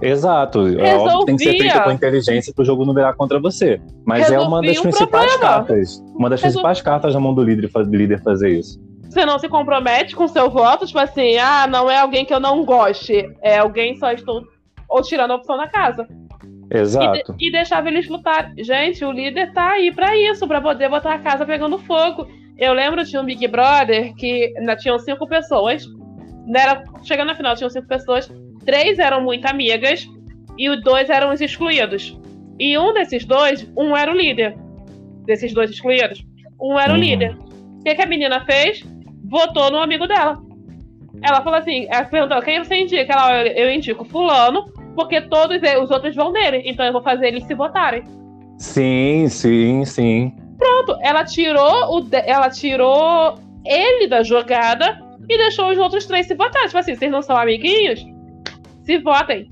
Exato. 0.00 0.66
É 0.78 0.94
óbvio 0.96 1.18
que 1.20 1.26
tem 1.26 1.36
que 1.36 1.42
ser 1.44 1.50
Resolvia. 1.50 1.72
feito 1.72 1.84
com 1.84 1.90
inteligência 1.92 2.52
para 2.54 2.62
o 2.62 2.64
jogo 2.64 2.84
não 2.84 2.94
virar 2.94 3.14
contra 3.14 3.40
você. 3.40 3.80
Mas 4.04 4.30
é 4.30 4.38
uma 4.38 4.58
das 4.60 4.68
Resolvia 4.70 4.82
principais 4.92 5.30
problema. 5.32 5.54
cartas. 5.54 6.04
Uma 6.14 6.30
das 6.30 6.40
Resol- 6.42 6.62
principais 6.62 6.80
cartas 6.82 7.14
na 7.14 7.20
mão 7.20 7.34
do 7.34 7.42
líder, 7.42 7.68
do 7.68 7.96
líder 7.96 8.20
fazer 8.22 8.50
isso. 8.58 8.80
Você 9.12 9.26
não 9.26 9.38
se 9.38 9.46
compromete 9.48 10.16
com 10.16 10.26
seu 10.26 10.48
voto, 10.48 10.86
tipo 10.86 10.98
assim, 10.98 11.36
ah, 11.36 11.66
não 11.66 11.90
é 11.90 11.98
alguém 11.98 12.24
que 12.24 12.32
eu 12.32 12.40
não 12.40 12.64
goste, 12.64 13.28
é 13.42 13.58
alguém 13.58 13.94
só 13.96 14.10
estou 14.10 14.42
ou 14.88 15.02
tirando 15.02 15.32
a 15.32 15.36
opção 15.36 15.56
da 15.58 15.68
casa. 15.68 16.08
E, 16.72 16.78
Exato. 16.78 17.34
de- 17.36 17.46
e 17.48 17.52
deixava 17.52 17.88
eles 17.88 18.08
lutar. 18.08 18.52
Gente, 18.56 19.04
o 19.04 19.12
líder 19.12 19.52
tá 19.52 19.72
aí 19.72 19.92
pra 19.94 20.16
isso, 20.16 20.48
pra 20.48 20.62
poder 20.62 20.88
botar 20.88 21.12
a 21.14 21.18
casa 21.18 21.44
pegando 21.44 21.78
fogo. 21.78 22.26
Eu 22.56 22.72
lembro 22.72 23.04
de 23.04 23.18
um 23.18 23.24
Big 23.24 23.46
Brother 23.48 24.14
que 24.14 24.54
ainda 24.58 24.76
tinham 24.76 24.98
cinco 24.98 25.26
pessoas. 25.28 25.84
Não 26.46 26.58
Era, 26.60 26.82
chegando 27.02 27.28
na 27.28 27.34
final, 27.34 27.54
tinham 27.54 27.68
cinco 27.70 27.86
pessoas. 27.88 28.30
Três 28.64 28.98
eram 28.98 29.20
muito 29.22 29.44
amigas 29.46 30.06
e 30.56 30.70
os 30.70 30.82
dois 30.82 31.10
eram 31.10 31.32
os 31.32 31.40
excluídos. 31.42 32.18
E 32.58 32.78
um 32.78 32.94
desses 32.94 33.24
dois, 33.26 33.70
um 33.76 33.94
era 33.94 34.10
o 34.10 34.14
líder. 34.16 34.56
Desses 35.26 35.52
dois 35.52 35.70
excluídos. 35.70 36.24
Um 36.60 36.78
era 36.78 36.92
o 36.92 36.94
Uhum. 36.96 37.00
líder. 37.02 37.36
O 37.36 37.82
que, 37.84 37.94
que 37.94 38.02
a 38.02 38.06
menina 38.06 38.44
fez? 38.44 38.82
Votou 39.32 39.70
no 39.70 39.78
amigo 39.78 40.06
dela. 40.06 40.38
Ela 41.22 41.42
falou 41.42 41.58
assim: 41.58 41.86
ela 41.88 42.04
perguntou, 42.04 42.42
quem 42.42 42.62
você 42.62 42.82
indica? 42.82 43.14
Ela, 43.14 43.46
eu 43.48 43.72
indico 43.72 44.04
fulano, 44.04 44.70
porque 44.94 45.22
todos 45.22 45.58
os 45.82 45.90
outros 45.90 46.14
vão 46.14 46.30
nele. 46.30 46.62
Então 46.66 46.84
eu 46.84 46.92
vou 46.92 47.02
fazer 47.02 47.28
eles 47.28 47.44
se 47.44 47.54
votarem. 47.54 48.04
Sim, 48.58 49.26
sim, 49.28 49.86
sim. 49.86 50.36
Pronto, 50.58 50.98
ela 51.00 51.24
tirou 51.24 51.98
o 51.98 52.06
ela 52.12 52.50
tirou 52.50 53.34
ele 53.64 54.06
da 54.06 54.22
jogada 54.22 55.00
e 55.28 55.38
deixou 55.38 55.70
os 55.70 55.78
outros 55.78 56.04
três 56.04 56.26
se 56.26 56.34
votarem. 56.34 56.68
Tipo 56.68 56.78
assim, 56.78 56.94
vocês 56.94 57.10
não 57.10 57.22
são 57.22 57.36
amiguinhos? 57.36 58.04
Se 58.84 58.98
votem. 58.98 59.50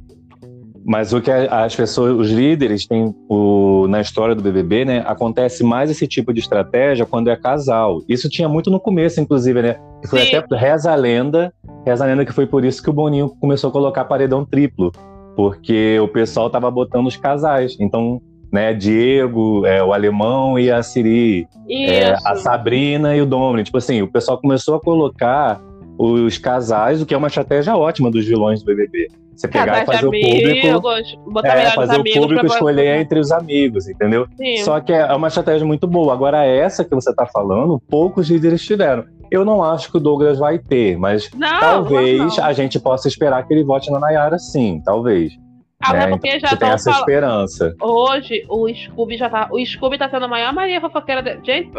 Mas 0.85 1.13
o 1.13 1.21
que 1.21 1.31
as 1.31 1.77
pessoas, 1.77 2.17
os 2.17 2.31
líderes 2.31 2.87
têm 2.87 3.15
o, 3.29 3.87
na 3.89 4.01
história 4.01 4.35
do 4.35 4.43
BBB, 4.43 4.85
né? 4.85 5.03
Acontece 5.07 5.63
mais 5.63 5.91
esse 5.91 6.07
tipo 6.07 6.33
de 6.33 6.41
estratégia 6.41 7.05
quando 7.05 7.29
é 7.29 7.37
casal. 7.37 8.03
Isso 8.09 8.29
tinha 8.29 8.49
muito 8.49 8.71
no 8.71 8.81
começo, 8.81 9.21
inclusive, 9.21 9.61
né? 9.61 9.77
Foi 10.09 10.21
Sim. 10.21 10.37
até 10.37 10.57
reza 10.57 10.91
a 10.91 10.95
lenda, 10.95 11.53
reza 11.87 12.05
a 12.05 12.07
lenda 12.07 12.25
que 12.25 12.33
foi 12.33 12.47
por 12.47 12.65
isso 12.65 12.83
que 12.83 12.89
o 12.89 12.93
Boninho 12.93 13.29
começou 13.41 13.69
a 13.69 13.73
colocar 13.73 14.05
paredão 14.05 14.45
triplo, 14.45 14.91
porque 15.37 15.99
o 16.01 16.09
pessoal 16.09 16.49
tava 16.49 16.71
botando 16.71 17.07
os 17.07 17.17
casais. 17.17 17.77
Então, 17.79 18.21
né? 18.53 18.73
Diego, 18.73 19.65
é, 19.67 19.83
o 19.83 19.93
alemão 19.93 20.59
e 20.59 20.71
a 20.71 20.83
Siri, 20.83 21.47
é, 21.69 22.15
a 22.25 22.37
Sabrina 22.37 23.15
e 23.15 23.21
o 23.21 23.27
Domini. 23.27 23.65
Tipo 23.65 23.79
assim, 23.79 24.03
o 24.03 24.09
pessoal 24.09 24.39
começou 24.41 24.75
a 24.75 24.81
colocar 24.81 25.61
os 25.99 26.39
casais, 26.39 27.03
o 27.03 27.07
que 27.07 27.13
é 27.13 27.17
uma 27.17 27.29
estratégia 27.29 27.77
ótima 27.77 28.11
dos 28.11 28.27
vilões 28.27 28.63
do 28.63 28.67
BBB. 28.67 29.09
Você 29.41 29.49
pegar 29.49 29.83
e 29.83 29.87
fazer 29.87 30.07
o 30.07 30.11
público 30.11 31.31
botar 31.31 31.57
é, 31.57 31.71
fazer 31.71 31.99
o 31.99 32.05
público 32.05 32.45
escolher 32.45 33.01
entre 33.01 33.19
os 33.19 33.33
amigos, 33.33 33.89
entendeu? 33.89 34.27
Sim. 34.37 34.59
Só 34.59 34.79
que 34.81 34.93
é 34.93 35.15
uma 35.15 35.29
estratégia 35.29 35.67
muito 35.67 35.87
boa. 35.87 36.13
Agora, 36.13 36.45
essa 36.45 36.85
que 36.85 36.95
você 36.95 37.15
tá 37.15 37.25
falando, 37.25 37.81
poucos 37.89 38.29
líderes 38.29 38.63
tiveram. 38.63 39.07
Eu 39.31 39.43
não 39.43 39.65
acho 39.65 39.91
que 39.91 39.97
o 39.97 40.01
Douglas 40.01 40.39
vai 40.39 40.59
ter, 40.59 40.99
mas 40.99 41.31
Não, 41.35 41.59
talvez 41.59 42.37
não, 42.37 42.45
a 42.45 42.53
gente 42.53 42.79
possa 42.79 43.09
esperar 43.09 43.47
que 43.47 43.55
ele 43.55 43.65
vote 43.65 43.91
na 43.91 43.99
Nayara, 43.99 44.39
sim, 44.39 44.83
talvez. 44.85 45.33
Até 45.81 45.99
né? 45.99 46.09
porque 46.09 46.39
já 46.39 46.55
tem 46.57 46.69
essa 46.69 46.91
falando. 46.91 47.01
esperança. 47.01 47.75
Hoje, 47.81 48.45
o 48.47 48.69
Scooby 48.69 49.17
já 49.17 49.31
tá. 49.31 49.49
O 49.51 49.65
Scooby 49.65 49.97
tá 49.97 50.11
sendo 50.11 50.27
a 50.27 50.29
maior 50.29 50.53
Maria 50.53 50.83
fofoqueira. 50.83 51.23
De... 51.23 51.39
Gente, 51.47 51.71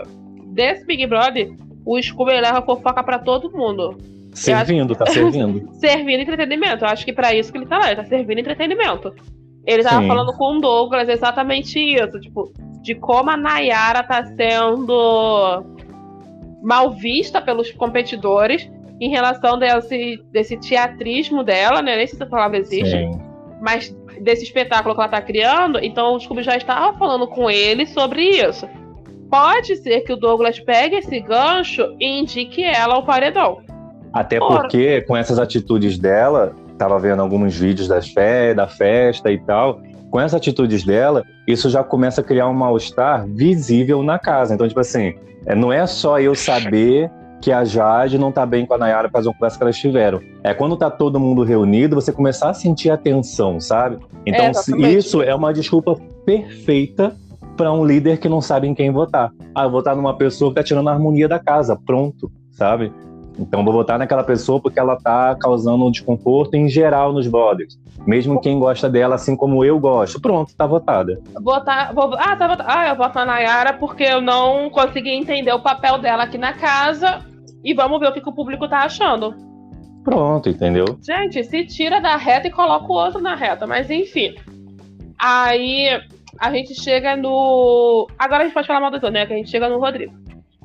desse 0.47 0.83
Big 0.83 1.05
Brother, 1.05 1.51
o 1.85 2.01
Scooby 2.01 2.41
leva 2.41 2.63
fofoca 2.63 3.03
pra 3.03 3.19
todo 3.19 3.51
mundo. 3.51 3.95
Servindo, 4.31 4.95
tá 4.95 5.05
servindo. 5.05 5.71
Servindo 5.75 6.21
entretenimento. 6.21 6.85
Eu 6.85 6.89
acho 6.89 7.05
que 7.05 7.13
pra 7.13 7.33
isso 7.33 7.51
que 7.51 7.57
ele 7.57 7.65
tá 7.65 7.77
lá, 7.77 7.87
ele 7.87 7.97
tá 7.97 8.05
servindo 8.05 8.39
entretenimento. 8.39 9.13
Ele 9.65 9.83
tava 9.83 10.01
Sim. 10.01 10.07
falando 10.07 10.33
com 10.33 10.57
o 10.57 10.61
Douglas 10.61 11.07
exatamente 11.09 11.79
isso, 11.79 12.19
tipo, 12.19 12.51
de 12.81 12.95
como 12.95 13.29
a 13.29 13.37
Nayara 13.37 14.03
tá 14.03 14.23
sendo 14.25 15.63
mal 16.63 16.91
vista 16.91 17.41
pelos 17.41 17.71
competidores 17.71 18.69
em 18.99 19.09
relação 19.09 19.57
desse, 19.57 20.23
desse 20.31 20.57
teatrismo 20.57 21.43
dela, 21.43 21.81
né? 21.81 21.95
Nem 21.97 22.07
sei 22.07 22.15
se 22.15 22.23
essa 22.23 22.29
palavra 22.29 22.57
existe 22.57 22.97
Sim. 22.97 23.19
mas 23.61 23.95
desse 24.21 24.43
espetáculo 24.43 24.93
que 24.93 25.01
ela 25.01 25.09
tá 25.09 25.21
criando, 25.21 25.79
então 25.79 26.15
o 26.15 26.19
Scooby 26.19 26.43
já 26.43 26.55
estava 26.55 26.97
falando 26.97 27.27
com 27.27 27.49
ele 27.49 27.85
sobre 27.87 28.23
isso. 28.23 28.67
Pode 29.29 29.77
ser 29.77 30.01
que 30.01 30.13
o 30.13 30.17
Douglas 30.17 30.59
pegue 30.59 30.97
esse 30.97 31.19
gancho 31.19 31.95
e 31.99 32.19
indique 32.19 32.63
ela 32.63 32.95
ao 32.95 33.05
paredão. 33.05 33.61
Até 34.13 34.39
porque, 34.39 35.01
com 35.01 35.15
essas 35.15 35.39
atitudes 35.39 35.97
dela, 35.97 36.53
tava 36.77 36.99
vendo 36.99 37.21
alguns 37.21 37.55
vídeos 37.55 37.87
das 37.87 38.09
fe 38.09 38.53
da 38.55 38.67
festa 38.67 39.31
e 39.31 39.39
tal. 39.39 39.79
Com 40.09 40.19
essas 40.19 40.35
atitudes 40.35 40.83
dela, 40.83 41.23
isso 41.47 41.69
já 41.69 41.83
começa 41.83 42.21
a 42.21 42.23
criar 42.23 42.49
um 42.49 42.53
mal-estar 42.53 43.25
visível 43.27 44.03
na 44.03 44.19
casa. 44.19 44.53
Então, 44.53 44.67
tipo 44.67 44.79
assim, 44.79 45.13
é, 45.45 45.55
não 45.55 45.71
é 45.71 45.85
só 45.87 46.19
eu 46.19 46.35
saber 46.35 47.09
que 47.41 47.51
a 47.51 47.65
Jade 47.65 48.17
não 48.17 48.31
tá 48.31 48.45
bem 48.45 48.65
com 48.65 48.73
a 48.73 48.77
Nayara 48.77 49.07
por 49.07 49.13
causa 49.13 49.23
de 49.23 49.29
uma 49.29 49.33
conversa 49.33 49.57
que 49.57 49.63
elas 49.63 49.77
tiveram. 49.77 50.21
É 50.43 50.53
quando 50.53 50.77
tá 50.77 50.89
todo 50.91 51.19
mundo 51.19 51.43
reunido, 51.43 51.95
você 51.95 52.11
começar 52.11 52.49
a 52.49 52.53
sentir 52.53 52.91
a 52.91 52.97
tensão, 52.97 53.59
sabe? 53.59 53.97
Então, 54.25 54.45
É, 54.85 54.91
isso 54.91 55.21
é 55.23 55.33
uma 55.33 55.51
desculpa 55.51 55.95
perfeita 56.25 57.15
para 57.57 57.71
um 57.71 57.83
líder 57.83 58.17
que 58.19 58.29
não 58.29 58.41
sabe 58.41 58.67
em 58.67 58.75
quem 58.75 58.91
votar. 58.91 59.31
Ah, 59.55 59.63
eu 59.63 59.71
vou 59.71 59.79
votar 59.79 59.95
numa 59.95 60.15
pessoa 60.15 60.51
que 60.51 60.55
tá 60.55 60.63
tirando 60.63 60.87
a 60.89 60.93
harmonia 60.93 61.27
da 61.27 61.39
casa, 61.39 61.75
pronto, 61.75 62.31
sabe? 62.51 62.91
Então 63.41 63.63
vou 63.65 63.73
votar 63.73 63.97
naquela 63.97 64.23
pessoa 64.23 64.59
porque 64.59 64.79
ela 64.79 64.95
tá 64.95 65.35
causando 65.35 65.85
um 65.85 65.91
desconforto 65.91 66.53
em 66.55 66.69
geral 66.69 67.11
nos 67.11 67.27
brothers. 67.27 67.79
Mesmo 68.05 68.39
quem 68.39 68.59
gosta 68.59 68.89
dela, 68.89 69.15
assim 69.15 69.35
como 69.35 69.65
eu 69.65 69.79
gosto. 69.79 70.19
Pronto, 70.21 70.55
tá 70.55 70.65
votada. 70.67 71.19
Votar, 71.41 71.93
vou, 71.93 72.13
ah, 72.15 72.35
tá, 72.35 72.47
vota- 72.47 72.65
ah, 72.67 72.87
eu 72.89 72.95
voto 72.95 73.15
na 73.15 73.25
Nayara 73.25 73.73
porque 73.73 74.03
eu 74.03 74.21
não 74.21 74.69
consegui 74.69 75.09
entender 75.11 75.51
o 75.53 75.59
papel 75.61 75.97
dela 75.99 76.23
aqui 76.23 76.37
na 76.37 76.53
casa. 76.53 77.25
E 77.63 77.73
vamos 77.73 77.99
ver 77.99 78.07
o 78.07 78.11
que, 78.13 78.21
que 78.21 78.29
o 78.29 78.33
público 78.33 78.67
tá 78.67 78.79
achando. 78.79 79.35
Pronto, 80.03 80.49
entendeu? 80.49 80.85
Gente, 81.05 81.43
se 81.43 81.65
tira 81.65 81.99
da 82.01 82.15
reta 82.15 82.47
e 82.47 82.51
coloca 82.51 82.85
o 82.91 82.95
outro 82.95 83.21
na 83.21 83.35
reta, 83.35 83.67
mas 83.67 83.89
enfim. 83.89 84.33
Aí 85.19 85.87
a 86.39 86.51
gente 86.51 86.73
chega 86.73 87.15
no. 87.15 88.07
Agora 88.17 88.41
a 88.41 88.45
gente 88.45 88.53
pode 88.53 88.65
falar 88.67 88.79
mal 88.79 88.89
do 88.89 88.95
outro, 88.95 89.11
né? 89.11 89.25
Que 89.27 89.33
a 89.33 89.37
gente 89.37 89.49
chega 89.51 89.69
no 89.69 89.79
Rodrigo. 89.79 90.13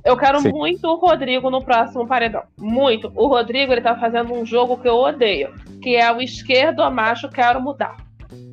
Eu 0.07 0.17
quero 0.17 0.41
Sim. 0.41 0.51
muito 0.51 0.87
o 0.87 0.95
Rodrigo 0.95 1.51
no 1.51 1.63
próximo 1.65 2.07
paredão. 2.07 2.43
Muito. 2.57 3.13
O 3.17 3.27
Rodrigo, 3.27 3.73
ele 3.73 3.81
tá 3.81 3.97
fazendo 3.97 4.33
um 4.33 4.47
jogo 4.47 4.77
que 4.79 4.89
eu 4.89 4.95
odeio. 4.97 5.51
Que 5.83 5.97
é 5.97 6.11
o 6.13 6.21
esquerdo 6.23 6.89
macho 6.91 7.29
quero 7.29 7.61
mudar. 7.61 7.97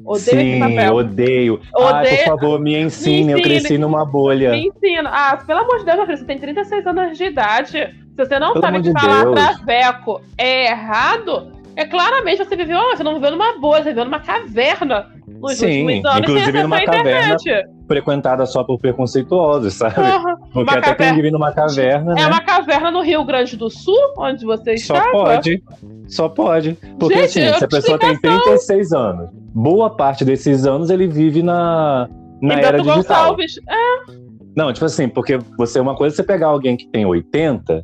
Odeio 0.05 0.17
esse 0.17 0.31
Sim, 0.31 0.59
papel. 0.59 0.95
odeio. 0.95 1.61
Ah, 1.75 1.99
Odeio- 1.99 2.17
por 2.17 2.25
favor, 2.25 2.59
me 2.59 2.75
ensine. 2.77 3.31
Eu 3.33 3.37
ensine. 3.37 3.41
cresci 3.59 3.77
numa 3.77 4.03
bolha. 4.05 4.51
Me 4.51 4.67
ensina. 4.67 5.09
Ah, 5.13 5.37
pelo 5.37 5.59
amor 5.61 5.79
de 5.79 5.85
Deus, 5.85 5.97
meu 5.97 6.05
filho, 6.07 6.17
você 6.17 6.25
tem 6.25 6.39
36 6.39 6.85
anos 6.87 7.17
de 7.17 7.23
idade. 7.23 7.71
Se 8.15 8.17
você 8.25 8.37
não 8.39 8.53
Pelo 8.53 8.65
sabe 8.65 8.81
de 8.81 8.91
falar 8.91 9.23
Deus. 9.23 9.35
traveco 9.35 10.21
é 10.37 10.65
errado, 10.71 11.51
é 11.75 11.85
claramente 11.85 12.43
você 12.43 12.55
viveu, 12.55 12.79
você 12.95 13.03
não 13.03 13.13
viveu 13.15 13.31
numa 13.31 13.57
boa, 13.59 13.77
você 13.77 13.89
viveu 13.89 14.05
numa 14.05 14.19
caverna 14.19 15.07
nos 15.49 15.57
Sim, 15.57 15.83
últimos 15.85 16.05
anos 16.05 16.19
inclusive 16.29 16.63
numa 16.63 16.81
caverna. 16.85 17.35
internet. 17.35 17.67
Frequentada 17.87 18.45
só 18.45 18.63
por 18.63 18.79
preconceituosos, 18.79 19.73
sabe? 19.73 19.95
Porra, 19.95 20.37
Porque 20.53 20.59
uma 20.59 20.71
até 20.71 20.81
quem 20.81 20.95
caverna- 20.95 21.15
vive 21.15 21.31
numa 21.31 21.51
caverna, 21.51 22.11
É 22.13 22.15
né? 22.15 22.27
uma 22.27 22.41
caverna 22.41 22.89
no 22.91 23.01
Rio 23.01 23.23
Grande 23.25 23.57
do 23.57 23.69
Sul, 23.69 23.97
onde 24.17 24.45
você 24.45 24.77
Só 24.77 24.95
está. 24.95 25.11
pode. 25.11 25.63
Só 26.07 26.29
pode. 26.29 26.77
Porque 26.99 27.15
Gente, 27.27 27.39
assim, 27.45 27.57
se 27.59 27.65
a 27.65 27.67
pessoa 27.67 27.99
tem 27.99 28.13
explicação. 28.13 28.43
36 28.45 28.93
anos, 28.93 29.29
boa 29.53 29.89
parte 29.89 30.23
desses 30.25 30.65
anos 30.65 30.89
ele 30.89 31.07
vive 31.07 31.43
na, 31.43 32.07
na 32.41 32.53
em 32.55 32.57
era 32.59 32.77
digital. 32.77 32.95
Gonçalves. 32.97 33.57
É, 33.69 34.13
Não, 34.55 34.71
tipo 34.71 34.85
assim, 34.85 35.09
porque 35.09 35.39
você 35.57 35.79
uma 35.79 35.95
coisa 35.95 36.13
é 36.13 36.17
você 36.17 36.23
pegar 36.23 36.47
alguém 36.47 36.77
que 36.77 36.87
tem 36.87 37.05
80 37.05 37.83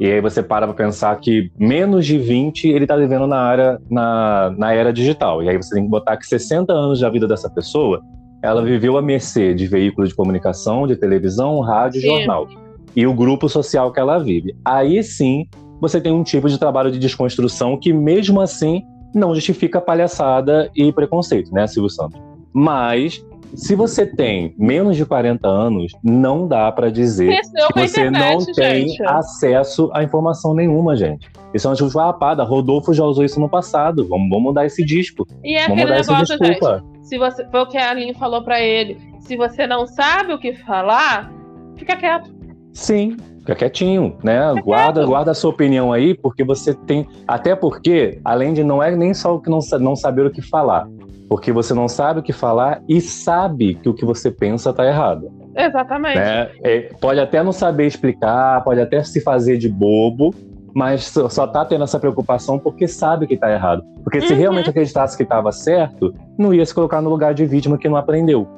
e 0.00 0.06
aí 0.06 0.20
você 0.20 0.42
para 0.42 0.66
pra 0.66 0.74
pensar 0.74 1.16
que 1.16 1.50
menos 1.58 2.06
de 2.06 2.18
20 2.18 2.68
ele 2.68 2.86
tá 2.86 2.96
vivendo 2.96 3.26
na 3.26 3.40
área 3.40 3.80
na, 3.90 4.54
na 4.56 4.72
era 4.72 4.92
digital. 4.92 5.42
E 5.42 5.48
aí 5.48 5.56
você 5.56 5.74
tem 5.74 5.84
que 5.84 5.90
botar 5.90 6.16
que 6.16 6.26
60 6.26 6.72
anos 6.72 7.00
da 7.00 7.10
vida 7.10 7.26
dessa 7.26 7.50
pessoa 7.50 8.00
ela 8.42 8.62
viveu 8.62 8.96
a 8.96 9.02
mercê 9.02 9.52
de 9.52 9.66
veículos 9.66 10.10
de 10.10 10.14
comunicação, 10.14 10.86
de 10.86 10.94
televisão, 10.94 11.60
rádio 11.60 11.98
e 11.98 12.02
jornal. 12.02 12.46
E 12.94 13.06
o 13.06 13.12
grupo 13.12 13.48
social 13.48 13.92
que 13.92 13.98
ela 13.98 14.18
vive. 14.18 14.54
Aí 14.64 15.02
sim, 15.02 15.46
você 15.80 16.00
tem 16.00 16.12
um 16.12 16.22
tipo 16.22 16.48
de 16.48 16.58
trabalho 16.58 16.90
de 16.90 16.98
desconstrução 16.98 17.76
que, 17.76 17.92
mesmo 17.92 18.40
assim, 18.40 18.82
não 19.14 19.34
justifica 19.34 19.80
palhaçada 19.80 20.70
e 20.74 20.92
preconceito, 20.92 21.52
né, 21.52 21.66
Silvio 21.66 21.90
Santos? 21.90 22.20
Mas 22.52 23.24
se 23.54 23.74
você 23.74 24.06
tem 24.06 24.54
menos 24.58 24.96
de 24.96 25.04
40 25.04 25.46
anos, 25.46 25.92
não 26.02 26.46
dá 26.46 26.70
para 26.70 26.90
dizer 26.90 27.28
Cresceu 27.28 27.68
que 27.68 27.80
você 27.80 28.00
internet, 28.00 28.46
não 28.46 28.54
tem 28.54 28.88
gente. 28.88 29.02
acesso 29.04 29.90
a 29.94 30.02
informação 30.02 30.54
nenhuma, 30.54 30.96
gente. 30.96 31.30
Isso 31.54 31.66
é 31.66 31.70
uma 31.70 31.76
desculpa 31.76 32.44
Rodolfo 32.44 32.92
já 32.92 33.04
usou 33.04 33.24
isso 33.24 33.40
no 33.40 33.48
passado. 33.48 34.06
Vamos, 34.06 34.28
vamos 34.28 34.44
mudar 34.44 34.66
esse 34.66 34.84
disco. 34.84 35.26
E 35.42 35.54
é 35.54 35.66
vamos 35.66 35.82
aquele 35.82 36.00
negócio, 36.00 36.38
gente. 36.38 36.98
Se 37.02 37.16
você, 37.16 37.46
foi 37.50 37.60
o 37.60 37.66
que 37.66 37.78
a 37.78 37.90
Aline 37.90 38.14
falou 38.14 38.42
para 38.42 38.60
ele. 38.60 38.98
Se 39.20 39.36
você 39.36 39.66
não 39.66 39.86
sabe 39.86 40.32
o 40.32 40.38
que 40.38 40.52
falar, 40.52 41.32
fica 41.76 41.96
quieto. 41.96 42.30
Sim, 42.72 43.16
fica 43.38 43.54
quietinho, 43.54 44.16
né? 44.22 44.50
Fica 44.50 44.62
guarda, 44.62 45.00
quieto. 45.00 45.08
guarda 45.08 45.30
a 45.30 45.34
sua 45.34 45.50
opinião 45.50 45.92
aí, 45.92 46.14
porque 46.14 46.44
você 46.44 46.74
tem. 46.74 47.06
Até 47.26 47.56
porque, 47.56 48.20
além 48.24 48.52
de 48.52 48.62
não 48.62 48.82
é 48.82 48.94
nem 48.94 49.14
só 49.14 49.34
o 49.34 49.40
que 49.40 49.48
não, 49.48 49.58
não 49.80 49.96
saber 49.96 50.26
o 50.26 50.30
que 50.30 50.42
falar, 50.42 50.86
porque 51.28 51.52
você 51.52 51.74
não 51.74 51.88
sabe 51.88 52.20
o 52.20 52.22
que 52.22 52.32
falar 52.32 52.82
e 52.88 53.00
sabe 53.00 53.74
que 53.74 53.88
o 53.88 53.94
que 53.94 54.04
você 54.04 54.30
pensa 54.30 54.70
está 54.70 54.86
errado. 54.86 55.30
Exatamente. 55.54 56.18
Né? 56.18 56.50
É, 56.62 56.80
pode 57.00 57.20
até 57.20 57.42
não 57.42 57.52
saber 57.52 57.86
explicar, 57.86 58.62
pode 58.64 58.80
até 58.80 59.02
se 59.02 59.20
fazer 59.20 59.58
de 59.58 59.68
bobo, 59.68 60.34
mas 60.74 61.04
só 61.06 61.44
está 61.44 61.64
tendo 61.64 61.84
essa 61.84 61.98
preocupação 61.98 62.58
porque 62.58 62.88
sabe 62.88 63.26
que 63.26 63.34
está 63.34 63.52
errado. 63.52 63.82
Porque 64.02 64.20
se 64.20 64.32
uhum. 64.32 64.38
realmente 64.38 64.70
acreditasse 64.70 65.16
que 65.16 65.22
estava 65.22 65.52
certo, 65.52 66.14
não 66.38 66.54
ia 66.54 66.64
se 66.64 66.74
colocar 66.74 67.02
no 67.02 67.10
lugar 67.10 67.34
de 67.34 67.44
vítima 67.44 67.76
que 67.76 67.88
não 67.88 67.96
aprendeu. 67.96 68.48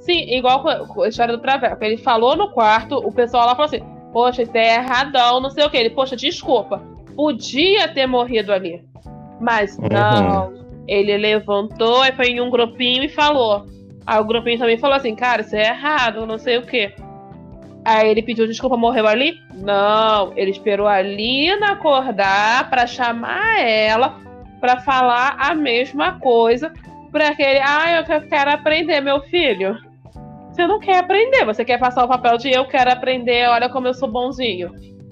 Sim, 0.00 0.34
igual 0.34 0.64
a 0.66 1.08
história 1.08 1.36
do 1.36 1.42
Traveco. 1.42 1.82
Ele 1.84 1.96
falou 1.96 2.36
no 2.36 2.50
quarto, 2.50 2.96
o 2.96 3.12
pessoal 3.12 3.46
lá 3.46 3.52
falou 3.54 3.66
assim: 3.66 3.82
Poxa, 4.12 4.42
isso 4.42 4.56
é 4.56 4.76
erradão, 4.76 5.40
não 5.40 5.50
sei 5.50 5.64
o 5.64 5.70
que. 5.70 5.76
Ele, 5.76 5.90
poxa, 5.90 6.16
desculpa. 6.16 6.82
Podia 7.14 7.88
ter 7.88 8.06
morrido 8.06 8.52
ali. 8.52 8.82
Mas 9.40 9.78
uhum. 9.78 10.59
Ele 10.90 11.16
levantou 11.16 12.04
e 12.04 12.10
foi 12.12 12.26
em 12.26 12.40
um 12.40 12.50
grupinho 12.50 13.04
e 13.04 13.08
falou. 13.08 13.64
Aí 14.04 14.20
o 14.20 14.24
grupinho 14.24 14.58
também 14.58 14.76
falou 14.76 14.96
assim, 14.96 15.14
cara, 15.14 15.42
isso 15.42 15.54
é 15.54 15.68
errado, 15.68 16.26
não 16.26 16.36
sei 16.36 16.58
o 16.58 16.62
quê. 16.62 16.92
Aí 17.84 18.10
ele 18.10 18.22
pediu 18.22 18.44
desculpa, 18.44 18.76
morreu 18.76 19.06
ali? 19.06 19.34
Não, 19.54 20.32
ele 20.36 20.50
esperou 20.50 20.88
a 20.88 21.00
Lina 21.00 21.72
acordar 21.72 22.68
para 22.68 22.88
chamar 22.88 23.60
ela 23.60 24.18
para 24.60 24.80
falar 24.80 25.36
a 25.38 25.54
mesma 25.54 26.18
coisa 26.18 26.72
para 27.12 27.28
aquele, 27.28 27.60
ah, 27.60 28.00
eu 28.00 28.28
quero 28.28 28.50
aprender, 28.50 29.00
meu 29.00 29.20
filho. 29.22 29.76
Você 30.52 30.66
não 30.66 30.80
quer 30.80 30.98
aprender, 30.98 31.44
você 31.44 31.64
quer 31.64 31.78
passar 31.78 32.04
o 32.04 32.08
papel 32.08 32.36
de 32.36 32.50
eu 32.50 32.66
quero 32.66 32.90
aprender, 32.90 33.48
olha 33.48 33.68
como 33.68 33.86
eu 33.86 33.94
sou 33.94 34.10
bonzinho. 34.10 34.70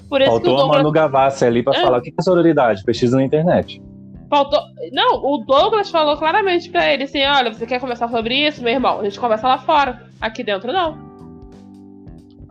Por 0.09 0.21
isso 0.21 0.31
Faltou 0.31 0.41
que 0.41 0.49
o 0.49 0.57
Douglas... 0.57 0.75
a 0.75 0.79
Manu 0.79 0.91
Gavassi 0.91 1.45
ali 1.45 1.63
para 1.63 1.79
é. 1.79 1.83
falar 1.83 1.99
o 1.99 2.03
que 2.03 2.13
é 2.19 2.23
sororidade, 2.23 2.83
pesquisa 2.83 3.17
na 3.17 3.25
internet. 3.25 3.81
Faltou. 4.29 4.61
Não, 4.93 5.25
o 5.25 5.39
Douglas 5.39 5.91
falou 5.91 6.17
claramente 6.17 6.71
pra 6.71 6.93
ele 6.93 7.05
assim: 7.05 7.25
olha, 7.25 7.53
você 7.53 7.67
quer 7.67 7.81
conversar 7.81 8.09
sobre 8.09 8.35
isso, 8.47 8.63
meu 8.63 8.73
irmão? 8.73 9.01
A 9.01 9.05
gente 9.05 9.19
conversa 9.19 9.49
lá 9.49 9.59
fora. 9.59 10.03
Aqui 10.21 10.43
dentro, 10.43 10.73
não. 10.73 11.09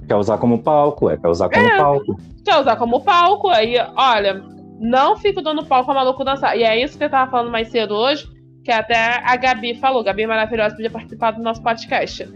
Quer 0.08 0.16
usar 0.16 0.38
como 0.38 0.64
palco, 0.64 1.10
é, 1.10 1.18
quer 1.18 1.28
usar 1.28 1.50
como 1.50 1.68
é, 1.68 1.78
palco. 1.78 2.20
Quer 2.44 2.60
usar 2.60 2.76
como 2.78 3.02
palco, 3.02 3.50
aí, 3.50 3.76
olha, 3.96 4.42
não 4.80 5.18
fico 5.18 5.42
dando 5.42 5.66
palco 5.66 5.92
a 5.92 5.94
maluco 5.94 6.24
dançar. 6.24 6.58
E 6.58 6.64
é 6.64 6.82
isso 6.82 6.98
que 6.98 7.04
eu 7.04 7.10
tava 7.10 7.30
falando 7.30 7.52
mais 7.52 7.68
cedo 7.68 7.94
hoje, 7.94 8.28
que 8.64 8.72
até 8.72 9.22
a 9.24 9.36
Gabi 9.36 9.76
falou. 9.76 10.04
Gabi 10.04 10.24
é 10.24 10.28
maravilhosa, 10.28 10.76
podia 10.76 10.90
participar 10.90 11.32
do 11.32 11.44
nosso 11.44 11.62
podcast. 11.62 12.28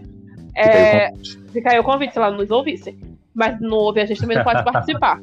É, 0.55 1.11
fica 1.53 1.71
aí 1.71 1.79
o 1.79 1.83
convite, 1.83 2.11
se 2.11 2.19
ela 2.19 2.31
não 2.31 2.39
nos 2.39 2.51
ouvisse. 2.51 2.97
Mas 3.33 3.59
não 3.61 3.77
ouve, 3.77 4.01
a 4.01 4.05
gente 4.05 4.19
também 4.19 4.37
não 4.37 4.43
pode 4.43 4.63
participar. 4.69 5.19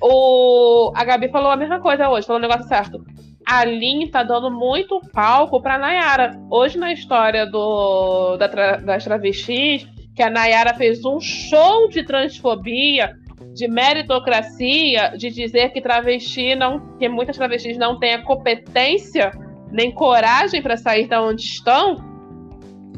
O, 0.00 0.92
a 0.94 1.04
Gabi 1.04 1.28
falou 1.28 1.50
a 1.50 1.56
mesma 1.56 1.80
coisa 1.80 2.08
hoje, 2.08 2.26
falou 2.26 2.40
o 2.40 2.42
negócio 2.42 2.68
certo. 2.68 3.04
A 3.46 3.64
Lin 3.64 4.08
tá 4.08 4.22
dando 4.22 4.50
muito 4.50 5.00
palco 5.12 5.60
pra 5.62 5.78
Nayara. 5.78 6.38
Hoje, 6.50 6.78
na 6.78 6.92
história 6.92 7.46
do, 7.46 8.36
da 8.36 8.46
das 8.76 9.04
travestis, 9.04 9.88
que 10.14 10.22
a 10.22 10.28
Nayara 10.28 10.74
fez 10.74 11.04
um 11.04 11.18
show 11.20 11.88
de 11.88 12.04
transfobia, 12.04 13.16
de 13.54 13.66
meritocracia, 13.66 15.14
de 15.16 15.30
dizer 15.30 15.70
que 15.70 15.80
travesti 15.80 16.54
não. 16.54 16.96
que 16.98 17.08
muitas 17.08 17.36
travestis 17.36 17.78
não 17.78 17.98
têm 17.98 18.14
a 18.14 18.22
competência 18.22 19.30
nem 19.70 19.90
coragem 19.90 20.62
para 20.62 20.76
sair 20.76 21.06
da 21.06 21.22
onde 21.22 21.42
estão. 21.42 21.96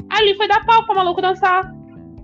Ali 0.09 0.35
foi 0.35 0.49
dar 0.49 0.65
palco 0.65 0.87
pra 0.87 0.97
maluco 0.97 1.23
dançar. 1.23 1.71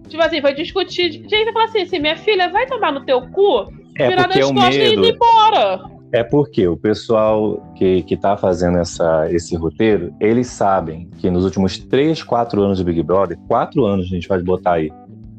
Tipo 0.09 0.23
assim, 0.23 0.41
foi 0.41 0.55
discutir. 0.55 1.13
Gente, 1.13 1.53
falou 1.53 1.69
assim, 1.69 1.83
assim: 1.83 1.99
minha 1.99 2.17
filha, 2.17 2.49
vai 2.49 2.67
tomar 2.67 2.93
no 2.93 3.05
teu 3.05 3.21
cu 3.31 3.76
é 3.99 4.09
virar 4.09 4.25
porque 4.25 4.39
é 4.39 4.43
costas 4.43 4.77
medo... 4.77 5.05
e 5.05 5.09
ir 5.09 5.15
embora. 5.15 5.97
É 6.13 6.23
porque 6.23 6.67
o 6.69 6.77
pessoal 6.77 7.63
que, 7.75 8.03
que 8.03 8.17
tá 8.17 8.37
fazendo 8.37 8.79
essa, 8.79 9.31
esse 9.31 9.57
roteiro, 9.57 10.15
eles 10.21 10.47
sabem 10.47 11.09
que 11.19 11.29
nos 11.29 11.45
últimos 11.45 11.79
3, 11.79 12.23
4 12.23 12.63
anos 12.63 12.79
de 12.79 12.85
Big 12.85 13.03
Brother, 13.03 13.37
4 13.49 13.85
anos 13.85 14.07
a 14.07 14.09
gente 14.09 14.29
pode 14.29 14.45
botar 14.45 14.75
aí, 14.75 14.91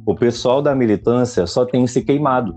o 0.06 0.14
pessoal 0.14 0.62
da 0.62 0.76
militância 0.76 1.48
só 1.48 1.66
tem 1.66 1.86
se 1.88 2.02
queimado. 2.04 2.56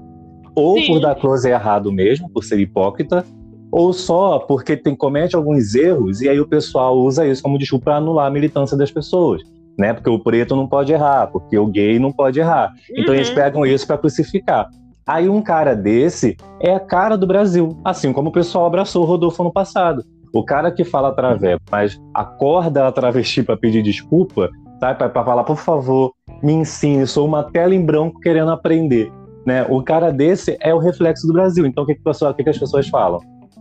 Ou 0.54 0.76
Sim. 0.76 0.86
por 0.88 1.00
dar 1.00 1.14
close 1.14 1.48
errado 1.48 1.92
mesmo, 1.92 2.28
por 2.28 2.44
ser 2.44 2.58
hipócrita, 2.58 3.24
ou 3.70 3.92
só 3.92 4.40
porque 4.40 4.76
tem, 4.76 4.96
comete 4.96 5.36
alguns 5.36 5.74
erros 5.74 6.20
e 6.20 6.28
aí 6.28 6.40
o 6.40 6.46
pessoal 6.46 6.98
usa 6.98 7.26
isso 7.26 7.42
como 7.42 7.58
desculpa 7.58 7.84
para 7.86 7.96
anular 7.96 8.26
a 8.26 8.30
militância 8.30 8.76
das 8.76 8.90
pessoas. 8.90 9.42
Né? 9.78 9.94
Porque 9.94 10.10
o 10.10 10.18
preto 10.18 10.56
não 10.56 10.66
pode 10.66 10.92
errar, 10.92 11.28
porque 11.28 11.56
o 11.56 11.66
gay 11.66 11.98
não 11.98 12.12
pode 12.12 12.40
errar. 12.40 12.74
Uhum. 12.90 13.02
Então 13.02 13.14
eles 13.14 13.28
uhum. 13.28 13.34
pegam 13.36 13.64
isso 13.64 13.86
para 13.86 13.96
crucificar. 13.96 14.68
Aí 15.10 15.28
um 15.28 15.42
cara 15.42 15.74
desse 15.74 16.36
é 16.60 16.72
a 16.72 16.78
cara 16.78 17.18
do 17.18 17.26
Brasil, 17.26 17.76
assim 17.84 18.12
como 18.12 18.28
o 18.28 18.32
pessoal 18.32 18.66
abraçou 18.66 19.02
o 19.02 19.04
Rodolfo 19.04 19.42
no 19.42 19.52
passado. 19.52 20.04
O 20.32 20.44
cara 20.44 20.70
que 20.70 20.84
fala 20.84 21.12
través, 21.12 21.58
mas 21.68 22.00
acorda 22.14 22.86
a 22.86 22.92
travesti 22.92 23.42
para 23.42 23.56
pedir 23.56 23.82
desculpa, 23.82 24.48
sabe? 24.78 25.00
Para 25.00 25.24
falar, 25.24 25.42
por 25.42 25.56
favor, 25.56 26.12
me 26.40 26.52
ensine, 26.52 27.08
sou 27.08 27.26
uma 27.26 27.42
tela 27.42 27.74
em 27.74 27.84
branco 27.84 28.20
querendo 28.20 28.52
aprender. 28.52 29.10
Né? 29.44 29.66
O 29.68 29.82
cara 29.82 30.12
desse 30.12 30.56
é 30.60 30.72
o 30.72 30.78
reflexo 30.78 31.26
do 31.26 31.32
Brasil. 31.32 31.66
Então, 31.66 31.82
o 31.82 31.86
que, 31.88 31.96
que, 31.96 32.04
pessoa, 32.04 32.30
o 32.30 32.34
que, 32.34 32.44
que 32.44 32.50
as 32.50 32.58
pessoas 32.58 32.88
falam? 32.88 33.18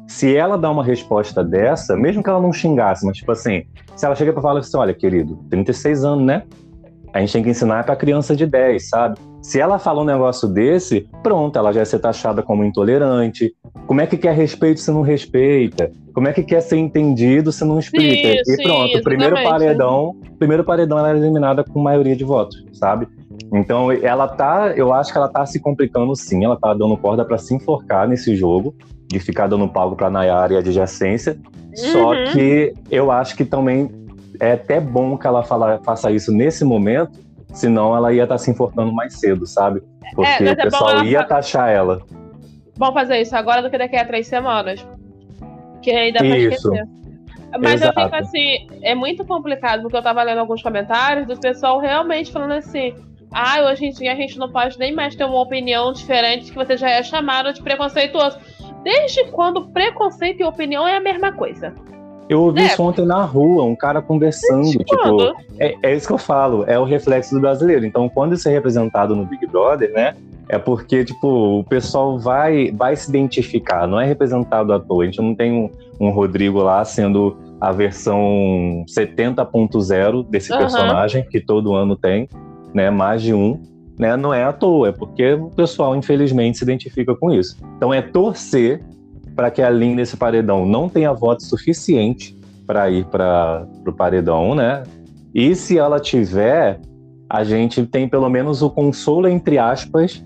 Se 0.08 0.36
ela 0.36 0.56
dá 0.56 0.70
uma 0.70 0.84
resposta 0.84 1.44
dessa, 1.44 1.98
mesmo 1.98 2.22
que 2.22 2.30
ela 2.30 2.40
não 2.40 2.54
xingasse, 2.54 3.04
mas 3.04 3.18
tipo 3.18 3.32
assim, 3.32 3.64
se 3.96 4.06
ela 4.06 4.14
chega 4.14 4.32
para 4.34 4.42
falar 4.44 4.60
assim: 4.60 4.78
olha, 4.78 4.94
querido, 4.94 5.40
36 5.50 6.06
anos, 6.06 6.26
né? 6.28 6.44
A 7.12 7.20
gente 7.22 7.34
tem 7.34 7.42
que 7.42 7.50
ensinar 7.50 7.84
para 7.86 7.96
criança 7.96 8.36
de 8.36 8.46
10, 8.46 8.88
sabe? 8.88 9.20
Se 9.41 9.60
ela 9.60 9.80
fala 9.80 10.02
um 10.02 10.06
negócio 10.06 10.47
desse, 10.47 11.08
pronto, 11.23 11.58
ela 11.58 11.71
já 11.71 11.80
vai 11.80 11.86
ser 11.86 11.99
taxada 11.99 12.43
como 12.43 12.63
intolerante. 12.63 13.54
Como 13.88 14.02
é 14.02 14.08
que 14.08 14.17
quer 14.17 14.34
respeito 14.34 14.80
se 14.82 14.91
não 14.91 15.02
respeita? 15.02 15.91
Como 16.13 16.28
é 16.28 16.34
que 16.34 16.43
quer 16.43 16.62
ser 16.62 16.78
entendido 16.78 17.52
se 17.52 17.63
não 17.63 17.80
explica? 17.80 18.41
E 18.45 18.63
pronto, 18.63 19.02
primeiro 19.02 19.36
paredão, 19.36 20.15
primeiro 20.38 20.63
paredão 20.63 20.99
ela 20.99 21.12
é 21.13 21.17
eliminada 21.17 21.63
com 21.63 21.80
maioria 21.80 22.15
de 22.15 22.23
votos, 22.23 22.65
sabe? 22.73 23.08
Então 23.54 23.91
ela 23.91 24.28
tá, 24.28 24.73
eu 24.75 24.93
acho 24.93 25.12
que 25.12 25.17
ela 25.17 25.30
tá 25.30 25.45
se 25.45 25.60
complicando 25.60 26.15
sim, 26.15 26.43
ela 26.43 26.58
tá 26.58 26.73
dando 26.73 26.97
corda 26.97 27.23
para 27.23 27.38
se 27.38 27.56
enforcar 27.56 28.08
nesse 28.08 28.36
jogo, 28.36 28.75
de 29.08 29.19
ficar 29.19 29.47
dando 29.47 29.67
palco 29.67 29.95
para 29.95 30.10
Nayara 30.10 30.54
e 30.54 30.58
adjacência. 30.58 31.38
Uhum. 31.56 31.75
Só 31.75 32.32
que 32.34 32.73
eu 32.91 33.12
acho 33.12 33.36
que 33.36 33.45
também 33.45 33.89
é 34.39 34.54
até 34.54 34.80
bom 34.80 35.17
que 35.17 35.25
ela 35.25 35.43
fala, 35.43 35.80
faça 35.84 36.12
isso 36.12 36.32
nesse 36.32 36.63
momento, 36.63 37.19
senão 37.54 37.96
ela 37.96 38.14
ia 38.14 38.24
estar 38.24 38.36
tá 38.36 38.40
se 38.40 38.52
importando 38.52 38.92
mais 38.92 39.14
cedo, 39.20 39.46
sabe? 39.46 39.82
Porque 40.14 40.44
é, 40.44 40.52
o 40.52 40.56
pessoal 40.56 41.04
ia 41.04 41.24
taxar 41.24 41.70
ela. 41.70 42.02
Bom 42.78 42.94
fazer 42.94 43.20
isso 43.22 43.36
agora 43.36 43.62
do 43.62 43.70
que 43.70 43.78
daqui 43.78 43.98
a 43.98 44.06
três 44.06 44.28
semanas. 44.28 44.86
Que 45.82 45.92
ainda 45.92 46.20
vai 46.20 46.40
esquecer. 46.40 46.88
Mas 47.62 47.82
Exato. 47.82 48.00
eu 48.00 48.06
fico 48.06 48.16
assim, 48.16 48.68
é 48.84 48.94
muito 48.94 49.26
complicado, 49.26 49.82
porque 49.82 49.98
eu 49.98 50.04
tava 50.04 50.22
lendo 50.22 50.40
alguns 50.40 50.62
comentários 50.62 51.26
do 51.28 51.40
pessoal 51.40 51.80
realmente 51.80 52.32
falando 52.32 52.54
assim. 52.54 52.94
Ah, 53.32 53.62
hoje 53.70 53.86
em 53.86 53.92
dia 53.92 54.12
a 54.12 54.16
gente 54.16 54.38
não 54.40 54.52
pode 54.52 54.78
nem 54.80 54.94
mais 54.94 55.16
ter 55.16 55.24
uma 55.24 55.40
opinião 55.40 55.94
diferente 55.94 56.52
que 56.52 56.56
você 56.56 56.76
já 56.76 56.90
é 56.90 57.04
chamado 57.04 57.54
de 57.54 57.62
preconceituoso. 57.62 58.40
Desde 58.84 59.26
quando 59.32 59.70
preconceito 59.70 60.42
e 60.42 60.44
opinião 60.44 60.88
é 60.88 60.98
a 60.98 61.02
mesma 61.02 61.32
coisa? 61.32 61.74
Eu 62.30 62.44
ouvi 62.44 62.62
é. 62.62 62.68
isso 62.68 62.82
ontem 62.84 63.04
na 63.04 63.24
rua, 63.24 63.63
um 63.63 63.76
cara 63.76 64.04
conversando. 64.04 64.70
tipo, 64.70 65.36
é, 65.58 65.76
é, 65.82 65.96
isso 65.96 66.06
que 66.06 66.13
eu 66.13 66.20
falo, 66.20 66.63
é 66.68 66.78
o 66.78 66.84
reflexo 66.84 67.34
do 67.34 67.42
brasileiro. 67.42 67.88
Então, 67.88 68.08
quando 68.08 68.36
isso 68.36 68.48
é 68.48 68.52
representado 68.52 69.15
no 69.15 69.26
Big 69.26 69.48
Brother, 69.48 69.92
né? 69.92 70.15
É 70.48 70.60
porque, 70.60 71.04
tipo, 71.04 71.60
o 71.60 71.63
pessoal 71.63 72.20
vai, 72.20 72.72
vai 72.72 72.96
se 72.96 73.10
identificar, 73.10 73.88
não 73.88 74.00
é 74.00 74.06
representado 74.06 74.72
à 74.72 74.80
toa. 74.80 75.04
A 75.04 75.06
gente 75.08 75.22
não 75.22 75.34
tem 75.34 75.52
um, 75.52 75.70
um 76.00 76.12
Rodrigo 76.12 76.60
lá 76.60 76.86
sendo 76.86 77.36
a 77.60 77.72
versão 77.72 78.86
70.0 78.88 80.28
desse 80.30 80.52
uhum. 80.52 80.60
personagem, 80.60 81.26
que 81.30 81.39
todo 81.42 81.74
ano 81.74 81.96
tem, 81.96 82.30
né? 82.74 82.92
Mais 82.92 83.24
de 83.24 83.34
um. 83.34 83.60
Né, 83.98 84.15
não 84.15 84.34
é 84.34 84.46
à 84.46 84.54
toa, 84.54 84.88
é 84.88 84.92
porque 84.94 85.34
o 85.34 85.50
pessoal, 85.50 85.94
infelizmente, 85.94 86.58
se 86.58 86.63
identifica 86.63 87.13
com 87.13 87.34
isso. 87.34 87.58
Então 87.76 87.94
é 87.94 88.02
torcer 88.02 88.82
para 89.39 89.49
que 89.49 89.62
a 89.62 89.69
Lin 89.69 89.95
nesse 89.95 90.17
paredão 90.17 90.65
não 90.65 90.89
tenha 90.89 91.13
voto 91.13 91.45
suficiente 91.45 92.38
para 92.67 92.89
ir 92.89 93.06
para 93.06 93.65
o 93.88 93.93
paredão, 93.93 94.54
né? 94.54 94.84
E 95.34 95.56
se 95.56 95.78
ela 95.78 95.97
tiver, 95.97 96.78
a 97.30 97.45
gente 97.45 97.86
tem 97.86 98.06
pelo 98.06 98.30
menos 98.30 98.62
o 98.62 98.69
consolo, 98.69 99.30
entre 99.30 99.58
aspas, 99.58 100.21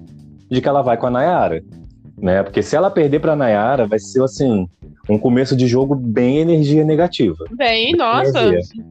de 0.49 0.59
que 0.59 0.67
ela 0.67 0.81
vai 0.81 0.97
com 0.97 1.05
a 1.05 1.11
Nayara. 1.11 1.63
Né? 2.17 2.41
Porque 2.41 2.63
se 2.63 2.75
ela 2.75 2.89
perder 2.89 3.19
para 3.19 3.33
a 3.33 3.35
Nayara, 3.35 3.85
vai 3.85 3.99
ser 3.99 4.23
assim, 4.23 4.67
um 5.07 5.19
começo 5.19 5.55
de 5.55 5.67
jogo 5.67 5.93
bem 5.93 6.39
energia 6.39 6.83
negativa. 6.83 7.45
Bem, 7.55 7.95
nossa. 7.95 8.39
Energia. 8.39 8.83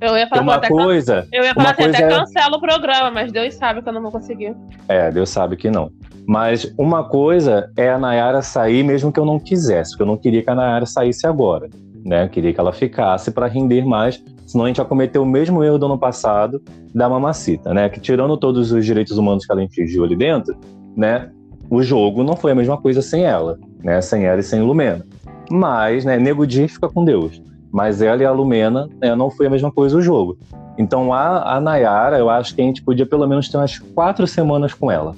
Eu 0.00 0.16
ia 0.16 0.26
falar 0.26 0.42
uma 0.42 0.54
até 0.56 0.68
coisa. 0.68 1.22
Can... 1.22 1.28
Eu 1.32 1.44
ia 1.44 1.54
falar 1.54 1.70
assim, 1.70 1.84
até 1.84 2.02
é... 2.02 2.08
cancela 2.08 2.56
o 2.56 2.60
programa, 2.60 3.10
mas 3.10 3.32
Deus 3.32 3.54
sabe 3.54 3.82
que 3.82 3.88
eu 3.88 3.92
não 3.92 4.02
vou 4.02 4.10
conseguir. 4.10 4.54
É, 4.88 5.10
Deus 5.10 5.30
sabe 5.30 5.56
que 5.56 5.70
não. 5.70 5.90
Mas 6.26 6.72
uma 6.76 7.04
coisa 7.04 7.70
é 7.76 7.88
a 7.88 7.98
Nayara 7.98 8.42
sair 8.42 8.82
mesmo 8.82 9.12
que 9.12 9.20
eu 9.20 9.24
não 9.24 9.38
quisesse, 9.38 9.92
porque 9.92 10.02
eu 10.02 10.06
não 10.06 10.16
queria 10.16 10.42
que 10.42 10.50
a 10.50 10.54
Nayara 10.54 10.84
saísse 10.84 11.26
agora. 11.26 11.68
Né? 12.04 12.24
Eu 12.24 12.28
queria 12.28 12.52
que 12.52 12.60
ela 12.60 12.72
ficasse 12.72 13.30
para 13.30 13.46
render 13.46 13.84
mais, 13.84 14.22
senão 14.46 14.64
a 14.64 14.68
gente 14.68 14.78
ia 14.78 14.84
cometer 14.84 15.18
o 15.18 15.26
mesmo 15.26 15.64
erro 15.64 15.78
do 15.78 15.86
ano 15.86 15.98
passado 15.98 16.62
da 16.94 17.08
Mamacita, 17.08 17.74
né? 17.74 17.88
Que 17.88 18.00
tirando 18.00 18.36
todos 18.36 18.70
os 18.70 18.84
direitos 18.84 19.18
humanos 19.18 19.44
que 19.44 19.52
ela 19.52 19.62
infringiu 19.62 20.04
ali 20.04 20.14
dentro, 20.14 20.56
né? 20.96 21.30
O 21.68 21.82
jogo 21.82 22.22
não 22.22 22.36
foi 22.36 22.52
a 22.52 22.54
mesma 22.54 22.76
coisa 22.76 23.02
sem 23.02 23.24
ela, 23.24 23.58
né? 23.82 24.00
Sem 24.00 24.24
ela 24.24 24.40
e 24.40 24.42
sem 24.44 24.62
Lumena. 24.62 25.04
Mas, 25.50 26.04
né, 26.04 26.18
Nego 26.18 26.46
Di 26.46 26.68
fica 26.68 26.88
com 26.88 27.04
Deus. 27.04 27.40
Mas 27.76 28.00
ela 28.00 28.22
e 28.22 28.24
a 28.24 28.32
Lumena 28.32 28.88
né, 29.02 29.14
não 29.14 29.28
foi 29.28 29.48
a 29.48 29.50
mesma 29.50 29.70
coisa 29.70 29.98
o 29.98 30.00
jogo. 30.00 30.38
Então 30.78 31.12
a, 31.12 31.56
a 31.56 31.60
Nayara, 31.60 32.16
eu 32.16 32.30
acho 32.30 32.54
que 32.54 32.62
a 32.62 32.64
gente 32.64 32.82
podia 32.82 33.04
pelo 33.04 33.28
menos 33.28 33.50
ter 33.50 33.58
umas 33.58 33.78
quatro 33.78 34.26
semanas 34.26 34.72
com 34.72 34.90
ela, 34.90 35.14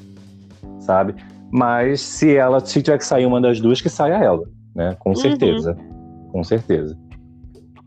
sabe? 0.81 1.15
Mas 1.53 2.01
se 2.01 2.35
ela 2.35 2.59
se 2.59 2.83
tiver 2.83 2.99
que 2.99 3.07
sair 3.07 3.27
uma 3.27 3.41
das 3.41 3.61
duas, 3.61 3.81
que 3.81 3.89
saia 3.89 4.15
ela, 4.15 4.43
né? 4.75 4.97
Com 4.99 5.11
uhum. 5.11 5.15
certeza. 5.15 5.79
Uhum. 5.79 6.31
Com 6.33 6.43
certeza. 6.43 6.99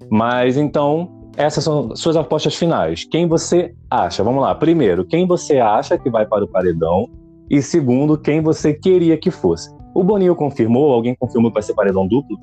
Mas 0.09 0.55
então, 0.55 1.29
essas 1.35 1.65
são 1.65 1.93
suas 1.93 2.15
apostas 2.15 2.55
finais. 2.55 3.03
Quem 3.03 3.27
você 3.27 3.75
acha? 3.89 4.23
Vamos 4.23 4.41
lá. 4.41 4.55
Primeiro, 4.55 5.03
quem 5.03 5.27
você 5.27 5.59
acha 5.59 5.97
que 5.97 6.09
vai 6.09 6.25
para 6.25 6.45
o 6.45 6.47
paredão? 6.47 7.09
E 7.49 7.61
segundo, 7.61 8.17
quem 8.17 8.39
você 8.39 8.73
queria 8.73 9.17
que 9.17 9.31
fosse? 9.31 9.69
O 9.93 10.01
Boninho 10.01 10.33
confirmou? 10.33 10.93
Alguém 10.93 11.13
confirmou 11.13 11.51
que 11.51 11.55
vai 11.55 11.63
ser 11.63 11.73
paredão 11.73 12.07
duplo? 12.07 12.39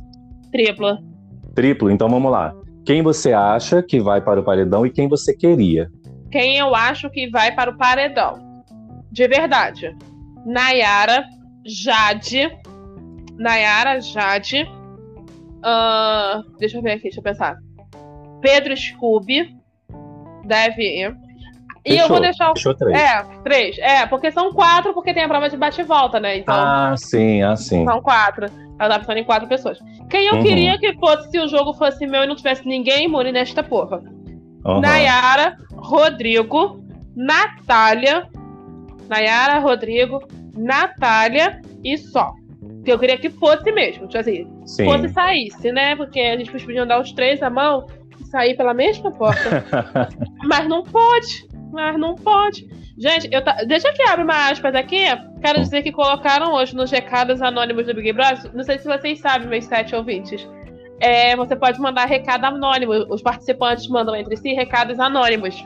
Triplo. 0.52 0.98
Triplo? 1.58 1.90
Então 1.90 2.08
vamos 2.08 2.30
lá. 2.30 2.54
Quem 2.86 3.02
você 3.02 3.32
acha 3.32 3.82
que 3.82 3.98
vai 3.98 4.20
para 4.20 4.38
o 4.38 4.44
paredão 4.44 4.86
e 4.86 4.90
quem 4.90 5.08
você 5.08 5.34
queria? 5.34 5.90
Quem 6.30 6.56
eu 6.56 6.72
acho 6.72 7.10
que 7.10 7.28
vai 7.28 7.52
para 7.52 7.70
o 7.70 7.76
paredão? 7.76 8.62
De 9.10 9.26
verdade. 9.26 9.92
Nayara, 10.46 11.24
Jade. 11.66 12.48
Nayara, 13.36 14.00
Jade. 14.00 14.70
Uh, 15.58 16.48
deixa 16.60 16.78
eu 16.78 16.82
ver 16.82 16.92
aqui, 16.92 17.02
deixa 17.04 17.18
eu 17.18 17.24
pensar. 17.24 17.56
Pedro 18.40 18.76
Scooby. 18.76 19.52
Deve 20.44 20.82
ir. 20.82 21.16
E 21.84 21.90
Fechou. 21.90 22.04
eu 22.04 22.08
vou 22.08 22.20
deixar. 22.20 22.52
Fechou 22.54 22.74
três. 22.76 22.96
É, 22.96 23.22
três. 23.42 23.78
É, 23.78 24.06
porque 24.06 24.30
são 24.30 24.52
quatro, 24.52 24.94
porque 24.94 25.12
tem 25.12 25.24
a 25.24 25.28
prova 25.28 25.50
de 25.50 25.56
bate 25.56 25.80
e 25.80 25.84
volta, 25.84 26.20
né? 26.20 26.38
Então, 26.38 26.54
ah, 26.54 26.94
sim, 26.96 27.42
assim. 27.42 27.84
São 27.84 28.00
quatro. 28.00 28.46
Pensando 28.78 29.18
em 29.18 29.24
quatro 29.24 29.48
pessoas. 29.48 29.78
Quem 30.08 30.26
eu 30.26 30.36
uhum. 30.36 30.42
queria 30.42 30.78
que 30.78 30.94
fosse 30.94 31.30
se 31.30 31.38
o 31.38 31.48
jogo 31.48 31.74
fosse 31.74 32.06
meu 32.06 32.24
e 32.24 32.26
não 32.26 32.36
tivesse 32.36 32.66
ninguém 32.66 33.06
imune 33.06 33.32
nesta 33.32 33.62
porra? 33.62 34.02
Uhum. 34.64 34.80
Nayara, 34.80 35.56
Rodrigo, 35.72 36.82
Natália. 37.16 38.26
Nayara, 39.08 39.58
Rodrigo, 39.58 40.20
Natália 40.56 41.60
e 41.82 41.96
só. 41.98 42.32
Que 42.84 42.92
eu 42.92 42.98
queria 42.98 43.18
que 43.18 43.30
fosse 43.30 43.70
mesmo. 43.72 44.06
Tipo 44.06 44.18
assim, 44.18 44.46
Sim. 44.64 44.84
fosse 44.84 45.08
saísse, 45.08 45.72
né? 45.72 45.96
Porque 45.96 46.20
a 46.20 46.36
gente 46.36 46.50
podia 46.50 46.82
andar 46.82 47.00
os 47.00 47.12
três 47.12 47.42
à 47.42 47.50
mão 47.50 47.86
e 48.20 48.24
sair 48.26 48.56
pela 48.56 48.74
mesma 48.74 49.10
porta. 49.10 49.64
Mas 50.44 50.68
não 50.68 50.84
pode 50.84 51.48
mas 51.72 51.98
não 51.98 52.14
pode. 52.14 52.68
Gente, 52.98 53.28
eu 53.30 53.42
tá... 53.42 53.62
deixa 53.64 53.92
que 53.92 54.02
abre 54.02 54.24
uma 54.24 54.50
aspas 54.50 54.74
aqui. 54.74 55.04
Quero 55.40 55.61
dizer 55.61 55.82
que 55.82 55.92
colocaram 55.92 56.52
hoje 56.52 56.74
nos 56.74 56.90
recados 56.90 57.40
anônimos 57.40 57.87
do 57.87 57.94
Big 57.94 58.12
Brother. 58.12 58.50
Não 58.52 58.64
sei 58.64 58.78
se 58.78 58.88
vocês 58.88 59.20
sabem, 59.20 59.46
meus 59.46 59.66
sete 59.66 59.94
ouvintes. 59.94 60.46
É, 61.00 61.37
você 61.37 61.54
pode 61.54 61.80
mandar 61.80 62.06
recado 62.06 62.44
anônimo. 62.44 62.92
Os 63.08 63.22
participantes 63.22 63.87
mandam 63.87 64.16
entre 64.16 64.37
si 64.37 64.52
recados 64.52 64.98
anônimos. 64.98 65.64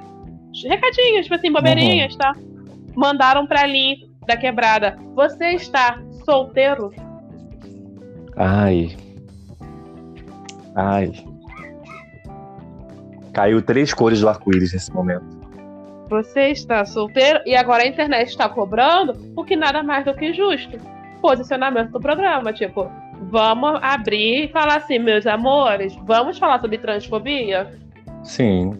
Recadinhos, 0.62 1.22
tipo 1.22 1.34
assim, 1.34 1.50
bobeirinhas, 1.50 2.12
uhum. 2.12 2.18
tá? 2.18 2.36
Mandaram 2.94 3.46
pra 3.46 3.66
Lin 3.66 3.96
da 4.26 4.36
quebrada. 4.36 4.98
Você 5.14 5.52
está 5.52 5.98
solteiro? 6.26 6.92
Ai. 8.36 8.94
Ai. 10.74 11.12
Caiu 13.32 13.62
três 13.62 13.94
cores 13.94 14.20
do 14.20 14.28
arco-íris 14.28 14.74
nesse 14.74 14.92
momento 14.92 15.41
você 16.12 16.48
está 16.48 16.84
solteiro 16.84 17.40
e 17.46 17.56
agora 17.56 17.82
a 17.82 17.86
internet 17.86 18.28
está 18.28 18.48
cobrando, 18.48 19.32
o 19.34 19.42
que 19.44 19.56
nada 19.56 19.82
mais 19.82 20.04
do 20.04 20.14
que 20.14 20.32
justo. 20.32 20.76
Posicionamento 21.20 21.90
do 21.90 22.00
programa, 22.00 22.52
tipo, 22.52 22.90
vamos 23.30 23.80
abrir 23.82 24.44
e 24.44 24.48
falar 24.48 24.76
assim, 24.76 24.98
meus 24.98 25.26
amores, 25.26 25.96
vamos 26.04 26.38
falar 26.38 26.60
sobre 26.60 26.76
transfobia? 26.78 27.70
Sim. 28.22 28.72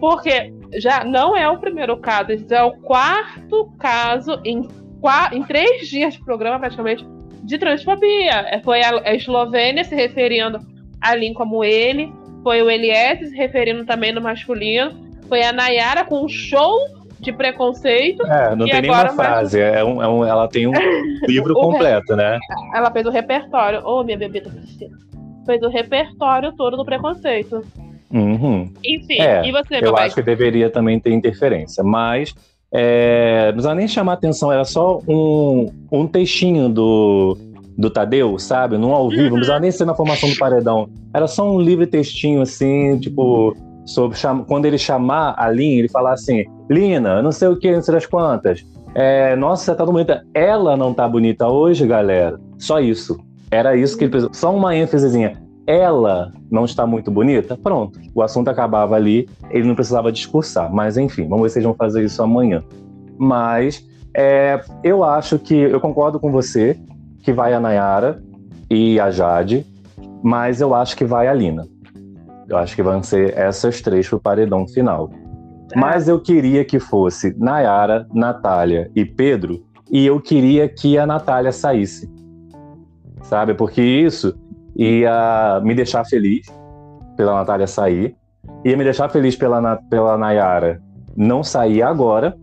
Porque 0.00 0.52
já 0.78 1.04
não 1.04 1.36
é 1.36 1.48
o 1.48 1.58
primeiro 1.58 1.98
caso, 1.98 2.28
já 2.48 2.58
é 2.58 2.62
o 2.62 2.72
quarto 2.72 3.70
caso 3.78 4.40
em, 4.44 4.66
em 5.32 5.42
três 5.42 5.88
dias 5.88 6.14
de 6.14 6.24
programa, 6.24 6.58
praticamente, 6.58 7.06
de 7.42 7.58
transfobia. 7.58 8.46
É, 8.48 8.60
foi 8.60 8.82
a, 8.82 9.10
a 9.10 9.14
Eslovênia 9.14 9.84
se 9.84 9.94
referindo 9.94 10.58
a 11.02 11.14
Lin 11.14 11.34
como 11.34 11.62
ele, 11.62 12.10
foi 12.42 12.62
o 12.62 12.70
Eliezer 12.70 13.28
se 13.28 13.36
referindo 13.36 13.84
também 13.84 14.12
no 14.12 14.20
masculino, 14.20 15.09
foi 15.30 15.42
a 15.44 15.52
Nayara 15.52 16.04
com 16.04 16.24
um 16.24 16.28
show 16.28 16.76
de 17.20 17.32
preconceito. 17.32 18.26
É, 18.26 18.56
não 18.56 18.66
tem 18.66 18.82
nenhuma 18.82 19.08
frase. 19.10 19.60
É 19.60 19.84
um, 19.84 20.02
é 20.02 20.08
um, 20.08 20.24
ela 20.24 20.48
tem 20.48 20.66
um 20.66 20.72
livro 21.28 21.54
completo, 21.54 22.16
né? 22.16 22.38
Ela 22.74 22.90
fez 22.90 23.06
o 23.06 23.10
repertório. 23.10 23.80
Ô, 23.84 24.00
oh, 24.00 24.04
minha 24.04 24.18
bebê 24.18 24.40
tá 24.40 24.50
Fez 25.46 25.62
o 25.62 25.68
repertório 25.68 26.52
todo 26.56 26.76
do 26.76 26.84
preconceito. 26.84 27.64
Uhum. 28.12 28.72
Enfim, 28.84 29.20
é, 29.20 29.46
e 29.46 29.52
você, 29.52 29.78
Eu 29.80 29.96
acho 29.96 30.16
que 30.16 30.22
deveria 30.22 30.68
também 30.68 30.98
ter 30.98 31.12
interferência, 31.12 31.84
mas 31.84 32.34
é, 32.72 33.46
não 33.46 33.52
precisa 33.52 33.74
nem 33.74 33.86
chamar 33.86 34.14
atenção, 34.14 34.50
era 34.50 34.64
só 34.64 34.98
um, 35.06 35.72
um 35.92 36.08
textinho 36.08 36.68
do, 36.68 37.38
do 37.78 37.88
Tadeu, 37.88 38.36
sabe? 38.36 38.76
Num 38.76 38.92
ao 38.92 39.08
vivo, 39.08 39.22
uhum. 39.22 39.28
não 39.28 39.36
precisava 39.36 39.60
nem 39.60 39.70
ser 39.70 39.84
na 39.84 39.94
formação 39.94 40.28
do 40.28 40.36
paredão. 40.36 40.88
Era 41.14 41.28
só 41.28 41.48
um 41.48 41.60
livre 41.60 41.86
textinho, 41.86 42.42
assim, 42.42 42.98
tipo, 42.98 43.56
sobre 43.84 44.16
quando 44.46 44.66
ele 44.66 44.78
chamar 44.78 45.34
a 45.36 45.50
Lin, 45.50 45.78
ele 45.78 45.88
falar 45.88 46.12
assim, 46.12 46.44
Lina, 46.68 47.22
não 47.22 47.32
sei 47.32 47.48
o 47.48 47.58
que, 47.58 47.72
não 47.72 47.82
sei 47.82 47.94
das 47.94 48.06
quantas. 48.06 48.64
É, 48.94 49.36
nossa, 49.36 49.64
você 49.64 49.74
tá 49.74 49.84
bonita. 49.84 50.24
Ela 50.34 50.76
não 50.76 50.92
tá 50.92 51.08
bonita 51.08 51.48
hoje, 51.48 51.86
galera. 51.86 52.38
Só 52.58 52.80
isso. 52.80 53.18
Era 53.50 53.76
isso 53.76 53.96
que 53.96 54.04
ele 54.04 54.10
precisou. 54.10 54.34
Só 54.34 54.54
uma 54.54 54.74
ênfasezinha. 54.76 55.40
Ela 55.66 56.32
não 56.50 56.64
está 56.64 56.86
muito 56.86 57.10
bonita? 57.10 57.56
Pronto. 57.56 57.98
O 58.14 58.22
assunto 58.22 58.48
acabava 58.48 58.96
ali. 58.96 59.28
Ele 59.50 59.68
não 59.68 59.74
precisava 59.74 60.10
discursar. 60.10 60.72
Mas 60.72 60.96
enfim, 60.96 61.28
vamos 61.28 61.42
ver 61.44 61.50
se 61.50 61.58
eles 61.58 61.66
vão 61.66 61.74
fazer 61.74 62.04
isso 62.04 62.22
amanhã. 62.22 62.62
Mas 63.16 63.84
é, 64.14 64.60
eu 64.82 65.04
acho 65.04 65.38
que 65.38 65.54
eu 65.54 65.80
concordo 65.80 66.18
com 66.18 66.32
você 66.32 66.76
que 67.22 67.32
vai 67.32 67.52
a 67.54 67.60
Nayara 67.60 68.22
e 68.68 68.98
a 68.98 69.10
Jade, 69.10 69.66
mas 70.22 70.60
eu 70.60 70.74
acho 70.74 70.96
que 70.96 71.04
vai 71.04 71.28
a 71.28 71.34
Lina. 71.34 71.66
Eu 72.50 72.56
acho 72.56 72.74
que 72.74 72.82
vão 72.82 73.00
ser 73.00 73.38
essas 73.38 73.80
três 73.80 74.08
pro 74.08 74.18
paredão 74.18 74.66
final. 74.66 75.08
Mas 75.76 76.08
eu 76.08 76.20
queria 76.20 76.64
que 76.64 76.80
fosse 76.80 77.32
Nayara, 77.38 78.08
Natália 78.12 78.90
e 78.94 79.04
Pedro, 79.04 79.64
e 79.88 80.04
eu 80.04 80.20
queria 80.20 80.68
que 80.68 80.98
a 80.98 81.06
Natália 81.06 81.52
saísse. 81.52 82.10
Sabe? 83.22 83.54
Porque 83.54 83.80
isso 83.80 84.36
ia 84.76 85.60
me 85.62 85.76
deixar 85.76 86.04
feliz 86.04 86.44
pela 87.16 87.34
Natália 87.34 87.68
sair, 87.68 88.16
ia 88.64 88.76
me 88.76 88.82
deixar 88.82 89.08
feliz 89.08 89.36
pela, 89.36 89.76
pela 89.88 90.18
Nayara 90.18 90.82
não 91.16 91.44
sair 91.44 91.82
agora, 91.82 92.36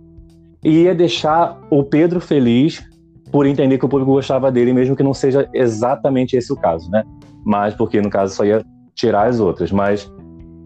e 0.64 0.84
ia 0.84 0.96
deixar 0.96 1.60
o 1.70 1.84
Pedro 1.84 2.22
feliz 2.22 2.82
por 3.30 3.46
entender 3.46 3.78
que 3.78 3.86
o 3.86 3.90
público 3.90 4.14
gostava 4.14 4.50
dele, 4.50 4.72
mesmo 4.72 4.96
que 4.96 5.04
não 5.04 5.14
seja 5.14 5.50
exatamente 5.54 6.38
esse 6.38 6.52
o 6.54 6.56
caso, 6.56 6.90
né? 6.90 7.04
Mas 7.46 7.74
porque 7.74 8.02
no 8.02 8.10
caso 8.10 8.36
só 8.36 8.46
ia 8.46 8.64
tirar 8.98 9.28
as 9.28 9.40
outras, 9.40 9.72
mas 9.72 10.12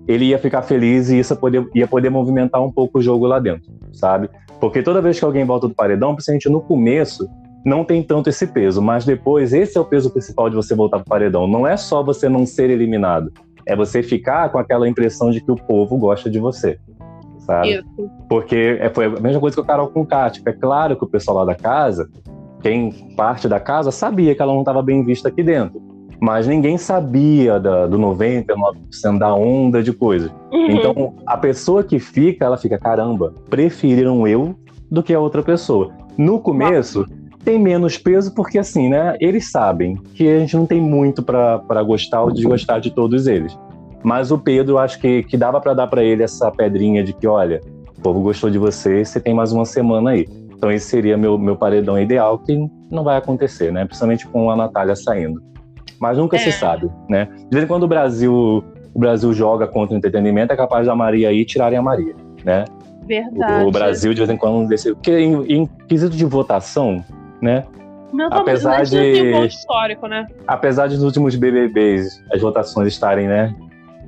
ele 0.07 0.25
ia 0.25 0.39
ficar 0.39 0.61
feliz 0.63 1.09
e 1.09 1.19
isso 1.19 1.33
ia 1.33 1.37
poder, 1.37 1.69
ia 1.75 1.87
poder 1.87 2.09
movimentar 2.09 2.63
um 2.63 2.71
pouco 2.71 2.97
o 2.97 3.01
jogo 3.01 3.27
lá 3.27 3.37
dentro, 3.37 3.71
sabe? 3.93 4.29
Porque 4.59 4.81
toda 4.81 5.01
vez 5.01 5.19
que 5.19 5.25
alguém 5.25 5.45
volta 5.45 5.67
do 5.67 5.75
paredão, 5.75 6.15
principalmente 6.15 6.49
no 6.49 6.61
começo, 6.61 7.27
não 7.63 7.83
tem 7.83 8.01
tanto 8.01 8.29
esse 8.29 8.47
peso, 8.47 8.81
mas 8.81 9.05
depois 9.05 9.53
esse 9.53 9.77
é 9.77 9.81
o 9.81 9.85
peso 9.85 10.09
principal 10.09 10.49
de 10.49 10.55
você 10.55 10.73
voltar 10.73 10.99
pro 10.99 11.09
paredão. 11.09 11.45
Não 11.45 11.67
é 11.67 11.77
só 11.77 12.01
você 12.01 12.27
não 12.27 12.45
ser 12.45 12.69
eliminado, 12.69 13.31
é 13.65 13.75
você 13.75 14.01
ficar 14.01 14.49
com 14.49 14.57
aquela 14.57 14.87
impressão 14.87 15.29
de 15.29 15.41
que 15.41 15.51
o 15.51 15.55
povo 15.55 15.97
gosta 15.97 16.29
de 16.29 16.39
você, 16.39 16.79
sabe? 17.39 17.75
Isso. 17.75 18.09
Porque 18.29 18.77
é, 18.79 18.89
foi 18.89 19.05
a 19.05 19.09
mesma 19.09 19.39
coisa 19.39 19.55
que 19.55 19.61
o 19.61 19.65
Carol 19.65 19.89
com 19.89 20.01
o 20.01 20.05
Kátia. 20.05 20.41
É 20.45 20.53
claro 20.53 20.95
que 20.95 21.03
o 21.03 21.07
pessoal 21.07 21.37
lá 21.37 21.45
da 21.45 21.55
casa, 21.55 22.09
quem 22.61 22.91
parte 23.15 23.47
da 23.47 23.59
casa, 23.59 23.91
sabia 23.91 24.33
que 24.33 24.41
ela 24.41 24.53
não 24.53 24.61
estava 24.61 24.81
bem 24.81 25.03
vista 25.03 25.27
aqui 25.27 25.43
dentro. 25.43 25.90
Mas 26.21 26.45
ninguém 26.45 26.77
sabia 26.77 27.59
da, 27.59 27.87
do 27.87 27.97
99% 27.97 29.17
da 29.17 29.33
onda 29.33 29.81
de 29.81 29.91
coisas. 29.91 30.31
Uhum. 30.51 30.69
Então, 30.69 31.15
a 31.25 31.35
pessoa 31.35 31.83
que 31.83 31.97
fica, 31.97 32.45
ela 32.45 32.57
fica, 32.57 32.77
caramba, 32.77 33.33
preferiram 33.49 34.27
eu 34.27 34.55
do 34.89 35.01
que 35.01 35.15
a 35.15 35.19
outra 35.19 35.41
pessoa. 35.41 35.91
No 36.15 36.39
começo, 36.39 37.05
tem 37.43 37.57
menos 37.57 37.97
peso 37.97 38.35
porque, 38.35 38.59
assim, 38.59 38.87
né, 38.87 39.17
eles 39.19 39.49
sabem 39.49 39.95
que 40.13 40.27
a 40.27 40.39
gente 40.39 40.55
não 40.55 40.67
tem 40.67 40.79
muito 40.79 41.23
para 41.23 41.83
gostar 41.83 42.21
ou 42.21 42.31
desgostar 42.31 42.79
de 42.79 42.91
todos 42.91 43.25
eles. 43.25 43.57
Mas 44.03 44.31
o 44.31 44.37
Pedro, 44.37 44.77
acho 44.77 44.99
que, 44.99 45.23
que 45.23 45.35
dava 45.35 45.59
para 45.59 45.73
dar 45.73 45.87
para 45.87 46.03
ele 46.03 46.21
essa 46.21 46.51
pedrinha 46.51 47.03
de 47.03 47.13
que, 47.13 47.25
olha, 47.25 47.61
o 47.97 48.01
povo 48.01 48.21
gostou 48.21 48.51
de 48.51 48.59
você, 48.59 49.03
você 49.03 49.19
tem 49.19 49.33
mais 49.33 49.51
uma 49.51 49.65
semana 49.65 50.11
aí. 50.11 50.27
Então 50.53 50.71
esse 50.71 50.85
seria 50.85 51.17
meu, 51.17 51.39
meu 51.39 51.55
paredão 51.55 51.99
ideal, 51.99 52.37
que 52.37 52.55
não 52.91 53.03
vai 53.03 53.17
acontecer, 53.17 53.71
né? 53.71 53.85
Principalmente 53.85 54.27
com 54.27 54.51
a 54.51 54.55
Natália 54.55 54.95
saindo. 54.95 55.41
Mas 56.01 56.17
nunca 56.17 56.35
é. 56.35 56.39
se 56.39 56.51
sabe, 56.51 56.89
né? 57.07 57.25
De 57.25 57.51
vez 57.51 57.63
em 57.63 57.67
quando 57.67 57.83
o 57.83 57.87
Brasil, 57.87 58.63
o 58.91 58.99
Brasil 58.99 59.31
joga 59.33 59.67
contra 59.67 59.93
o 59.93 59.97
entretenimento, 59.97 60.51
é 60.51 60.57
capaz 60.57 60.87
da 60.87 60.95
Maria 60.95 61.29
aí 61.29 61.45
tirarem 61.45 61.77
a 61.77 61.81
Maria, 61.81 62.15
né? 62.43 62.65
Verdade. 63.05 63.65
O, 63.65 63.67
o 63.67 63.71
Brasil, 63.71 64.11
de 64.11 64.17
vez 64.17 64.29
em 64.31 64.35
quando, 64.35 64.67
desse, 64.67 64.95
porque 64.95 65.19
em, 65.19 65.43
em 65.43 65.65
quesito 65.87 66.15
de 66.15 66.25
votação, 66.25 67.05
né? 67.39 67.65
Não, 68.11 68.27
apesar 68.31 68.83
de 68.83 68.97
um 68.97 69.45
histórico, 69.45 70.07
né? 70.07 70.27
Apesar 70.47 70.87
de 70.87 70.95
nos 70.95 71.03
últimos 71.03 71.35
BBBs 71.35 72.21
as 72.33 72.41
votações 72.41 72.87
estarem, 72.87 73.27
né, 73.27 73.55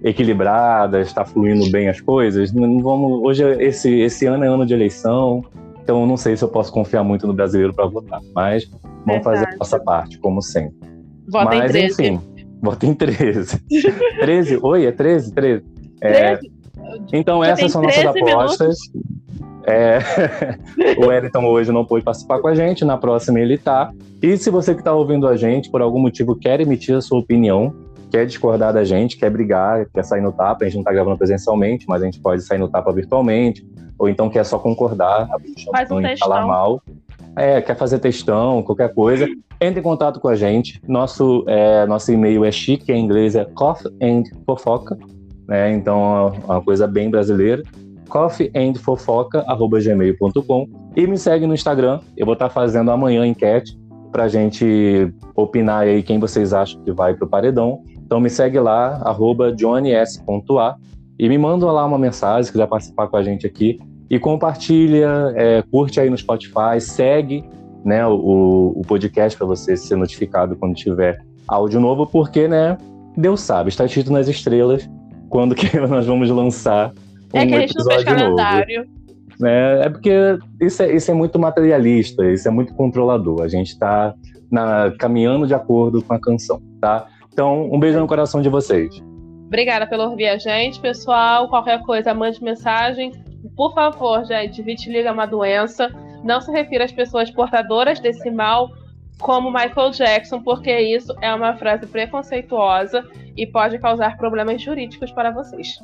equilibradas, 0.03 1.08
está 1.08 1.23
fluindo 1.23 1.69
bem 1.71 1.88
as 1.89 2.01
coisas, 2.01 2.51
não 2.51 2.79
vamos. 2.79 3.23
Hoje 3.23 3.43
esse 3.62 4.01
esse 4.01 4.25
ano 4.25 4.43
é 4.43 4.47
ano 4.47 4.65
de 4.65 4.73
eleição, 4.73 5.43
então 5.82 6.06
não 6.08 6.17
sei 6.17 6.36
se 6.36 6.43
eu 6.43 6.49
posso 6.49 6.73
confiar 6.73 7.03
muito 7.03 7.27
no 7.27 7.34
brasileiro 7.34 7.73
para 7.73 7.86
votar, 7.86 8.19
mas 8.34 8.65
vamos 8.65 9.06
Verdade. 9.06 9.23
fazer 9.23 9.45
a 9.45 9.58
nossa 9.58 9.79
parte, 9.79 10.17
como 10.17 10.41
sempre. 10.41 10.92
Vota 11.34 11.56
mas, 11.56 11.63
em 11.63 11.74
13. 11.74 12.02
enfim, 12.04 12.22
vota 12.62 12.86
em 12.86 12.93
13. 12.93 13.60
13? 14.19 14.60
Oi, 14.62 14.86
é 14.86 14.91
13? 14.91 15.34
13. 15.34 15.65
É, 16.04 16.39
então, 17.12 17.43
Já 17.43 17.52
essas 17.52 17.72
são 17.72 17.82
nossas 17.82 18.06
apostas. 18.06 18.78
É, 19.65 19.98
o 21.00 21.08
Wellington 21.08 21.43
hoje 21.46 21.72
não 21.72 21.84
pôde 21.84 22.06
participar 22.06 22.39
com 22.39 22.48
a 22.48 22.54
gente, 22.54 22.86
na 22.86 22.98
próxima 22.98 23.39
ele 23.39 23.58
tá. 23.58 23.91
E 24.22 24.38
se 24.38 24.52
você 24.52 24.76
que 24.76 24.82
está 24.82 24.93
ouvindo 24.93 25.28
a 25.28 25.36
gente, 25.36 25.72
por 25.72 25.82
algum 25.82 26.00
motivo, 26.00 26.36
quer 26.36 26.62
emitir 26.62 26.96
a 26.96 27.02
sua 27.02 27.17
opinião, 27.17 27.74
quer 28.12 28.28
discordar 28.28 28.72
da 28.72 28.84
gente, 28.84 29.17
quer 29.17 29.32
brigar, 29.32 29.88
quer 29.91 30.04
sair 30.04 30.22
no 30.22 30.32
tapa, 30.32 30.63
a 30.63 30.65
gente 30.65 30.76
não 30.76 30.82
está 30.82 30.93
gravando 30.93 31.17
presencialmente, 31.17 31.88
mas 31.88 32.04
a 32.04 32.06
gente 32.06 32.19
pode 32.19 32.43
sair 32.43 32.60
no 32.60 32.69
tapa 32.69 32.93
virtualmente, 32.93 33.65
ou 33.98 34.08
então 34.08 34.30
quer 34.30 34.46
só 34.46 34.60
concordar, 34.60 35.28
Faz 35.72 35.89
um 35.89 36.00
falar 36.19 36.46
mal. 36.46 36.80
É, 37.36 37.62
quer 37.62 37.76
fazer 37.76 38.00
textão, 38.00 38.62
qualquer 38.62 38.93
coisa, 38.93 39.28
entre 39.60 39.80
em 39.80 39.84
contato 39.84 40.19
com 40.19 40.28
a 40.28 40.36
gente. 40.36 40.80
Nosso, 40.88 41.43
é, 41.48 41.86
nosso 41.86 42.12
e-mail 42.12 42.46
é 42.46 42.52
chique, 42.52 42.91
em 42.91 43.04
inglês 43.04 43.36
é 43.36 43.46
coffee 43.46 43.91
and 44.02 44.24
fofoca, 44.46 44.98
né? 45.48 45.74
Então 45.74 46.28
é 46.28 46.46
uma 46.46 46.62
coisa 46.62 46.88
bem 46.88 47.10
brasileira 47.10 47.63
coffeeandfofoca.gmail.com 48.13 50.67
e 50.96 51.08
me 51.08 51.17
segue 51.17 51.48
no 51.48 51.56
Instagram. 51.56 52.00
Eu 52.15 52.28
vou 52.28 52.34
estar 52.34 52.50
fazendo 52.50 52.91
amanhã 52.91 53.26
enquete 53.26 53.76
para 54.12 54.26
a 54.26 54.28
gente 54.28 55.12
opinar 55.36 55.82
aí 55.82 56.04
quem 56.04 56.19
vocês 56.19 56.54
acham 56.54 56.80
que 56.84 56.91
vai 56.91 57.15
para 57.15 57.26
o 57.26 57.28
paredão. 57.28 57.82
Então 58.06 58.19
me 58.19 58.30
segue 58.30 58.60
lá, 58.60 59.02
arroba 59.04 59.52
johns.a 59.52 60.76
e 61.17 61.28
me 61.28 61.39
manda 61.39 61.65
lá 61.72 61.84
uma 61.86 61.98
mensagem, 61.98 62.43
se 62.43 62.52
quiser 62.52 62.67
participar 62.67 63.08
com 63.08 63.17
a 63.17 63.24
gente 63.24 63.48
aqui. 63.48 63.80
E 64.13 64.19
compartilha, 64.19 65.34
é, 65.36 65.63
curte 65.71 65.99
aí 65.99 66.08
no 66.08 66.15
Spotify, 66.15 66.80
segue 66.80 67.43
né, 67.84 68.06
o, 68.06 68.71
o 68.76 68.82
podcast 68.88 69.36
para 69.36 69.47
você 69.47 69.76
ser 69.76 69.95
notificado 69.95 70.56
quando 70.56 70.76
tiver 70.76 71.19
áudio 71.47 71.80
novo, 71.80 72.06
porque 72.06 72.47
né, 72.47 72.78
Deus 73.17 73.41
sabe, 73.41 73.69
está 73.69 73.86
escrito 73.86 74.12
nas 74.12 74.28
estrelas 74.28 74.88
quando 75.30 75.56
que 75.56 75.65
nós 75.82 76.06
vamos 76.06 76.30
lançar 76.30 76.93
um 77.34 77.39
é 77.39 77.47
que 77.47 77.56
a 77.56 77.60
gente 77.62 77.76
não 77.76 77.86
fez 77.86 78.04
calendário. 78.04 78.86
É, 79.43 79.82
é 79.86 79.89
porque 79.89 80.38
isso 80.62 80.84
é, 80.84 80.93
isso 80.93 81.10
é 81.10 81.13
muito 81.15 81.39
materialista, 81.39 82.23
isso 82.32 82.47
é 82.47 82.52
muito 82.52 82.71
controlador. 82.76 83.41
A 83.41 83.47
gente 83.47 83.69
está 83.69 84.13
caminhando 84.99 85.47
de 85.47 85.56
acordo 85.56 86.04
com 86.04 86.13
a 86.13 86.19
canção, 86.21 86.62
tá? 86.80 87.08
Então, 87.34 87.67
um 87.73 87.80
beijo 87.80 87.99
no 87.99 88.06
coração 88.06 88.43
de 88.43 88.49
vocês. 88.49 88.93
Obrigada 89.47 89.88
pelo 89.88 90.04
ouvir 90.04 90.28
a 90.28 90.38
gente, 90.38 90.80
pessoal. 90.80 91.49
Qualquer 91.49 91.82
coisa, 91.82 92.13
mande 92.13 92.43
mensagem. 92.43 93.12
Por 93.56 93.73
favor, 93.73 94.25
gente, 94.25 94.62
vitiligo 94.62 95.08
é 95.08 95.12
uma 95.12 95.25
doença. 95.25 95.91
Não 96.23 96.39
se 96.39 96.51
refira 96.51 96.86
às 96.86 96.91
pessoas 96.91 97.29
portadoras 97.29 97.99
desse 97.99 98.32
mal 98.32 98.69
como 99.19 99.51
Michael 99.51 99.91
Jackson, 99.91 100.41
porque 100.41 100.75
isso 100.79 101.13
é 101.21 101.34
uma 101.34 101.56
frase 101.56 101.86
preconceituosa 101.88 103.06
e 103.38 103.45
pode 103.45 103.77
causar 103.79 104.17
problemas 104.17 104.62
jurídicos 104.62 105.12
para 105.12 105.32
vocês. 105.32 105.77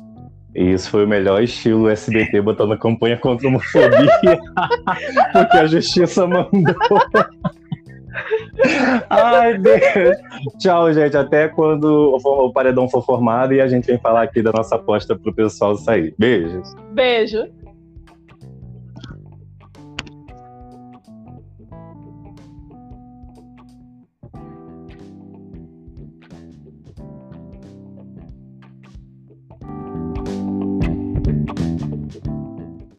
Isso 0.54 0.90
foi 0.90 1.04
o 1.04 1.08
melhor 1.08 1.42
estilo 1.42 1.88
SBT 1.88 2.40
botando 2.40 2.72
a 2.72 2.78
campanha 2.78 3.16
contra 3.16 3.46
a 3.46 3.50
homofobia, 3.50 4.10
porque 5.32 5.56
a 5.56 5.66
justiça 5.66 6.26
mandou. 6.26 6.74
Ai, 9.08 9.58
Deus. 9.58 10.16
Tchau, 10.58 10.92
gente. 10.92 11.16
Até 11.16 11.48
quando 11.48 12.14
o 12.14 12.52
paredão 12.52 12.88
for 12.88 13.04
formado 13.04 13.54
e 13.54 13.60
a 13.60 13.68
gente 13.68 13.86
vem 13.86 13.98
falar 13.98 14.22
aqui 14.22 14.42
da 14.42 14.52
nossa 14.52 14.76
aposta 14.76 15.16
pro 15.16 15.32
pessoal 15.32 15.76
sair. 15.76 16.14
Beijos. 16.18 16.74
Beijo. 16.92 17.48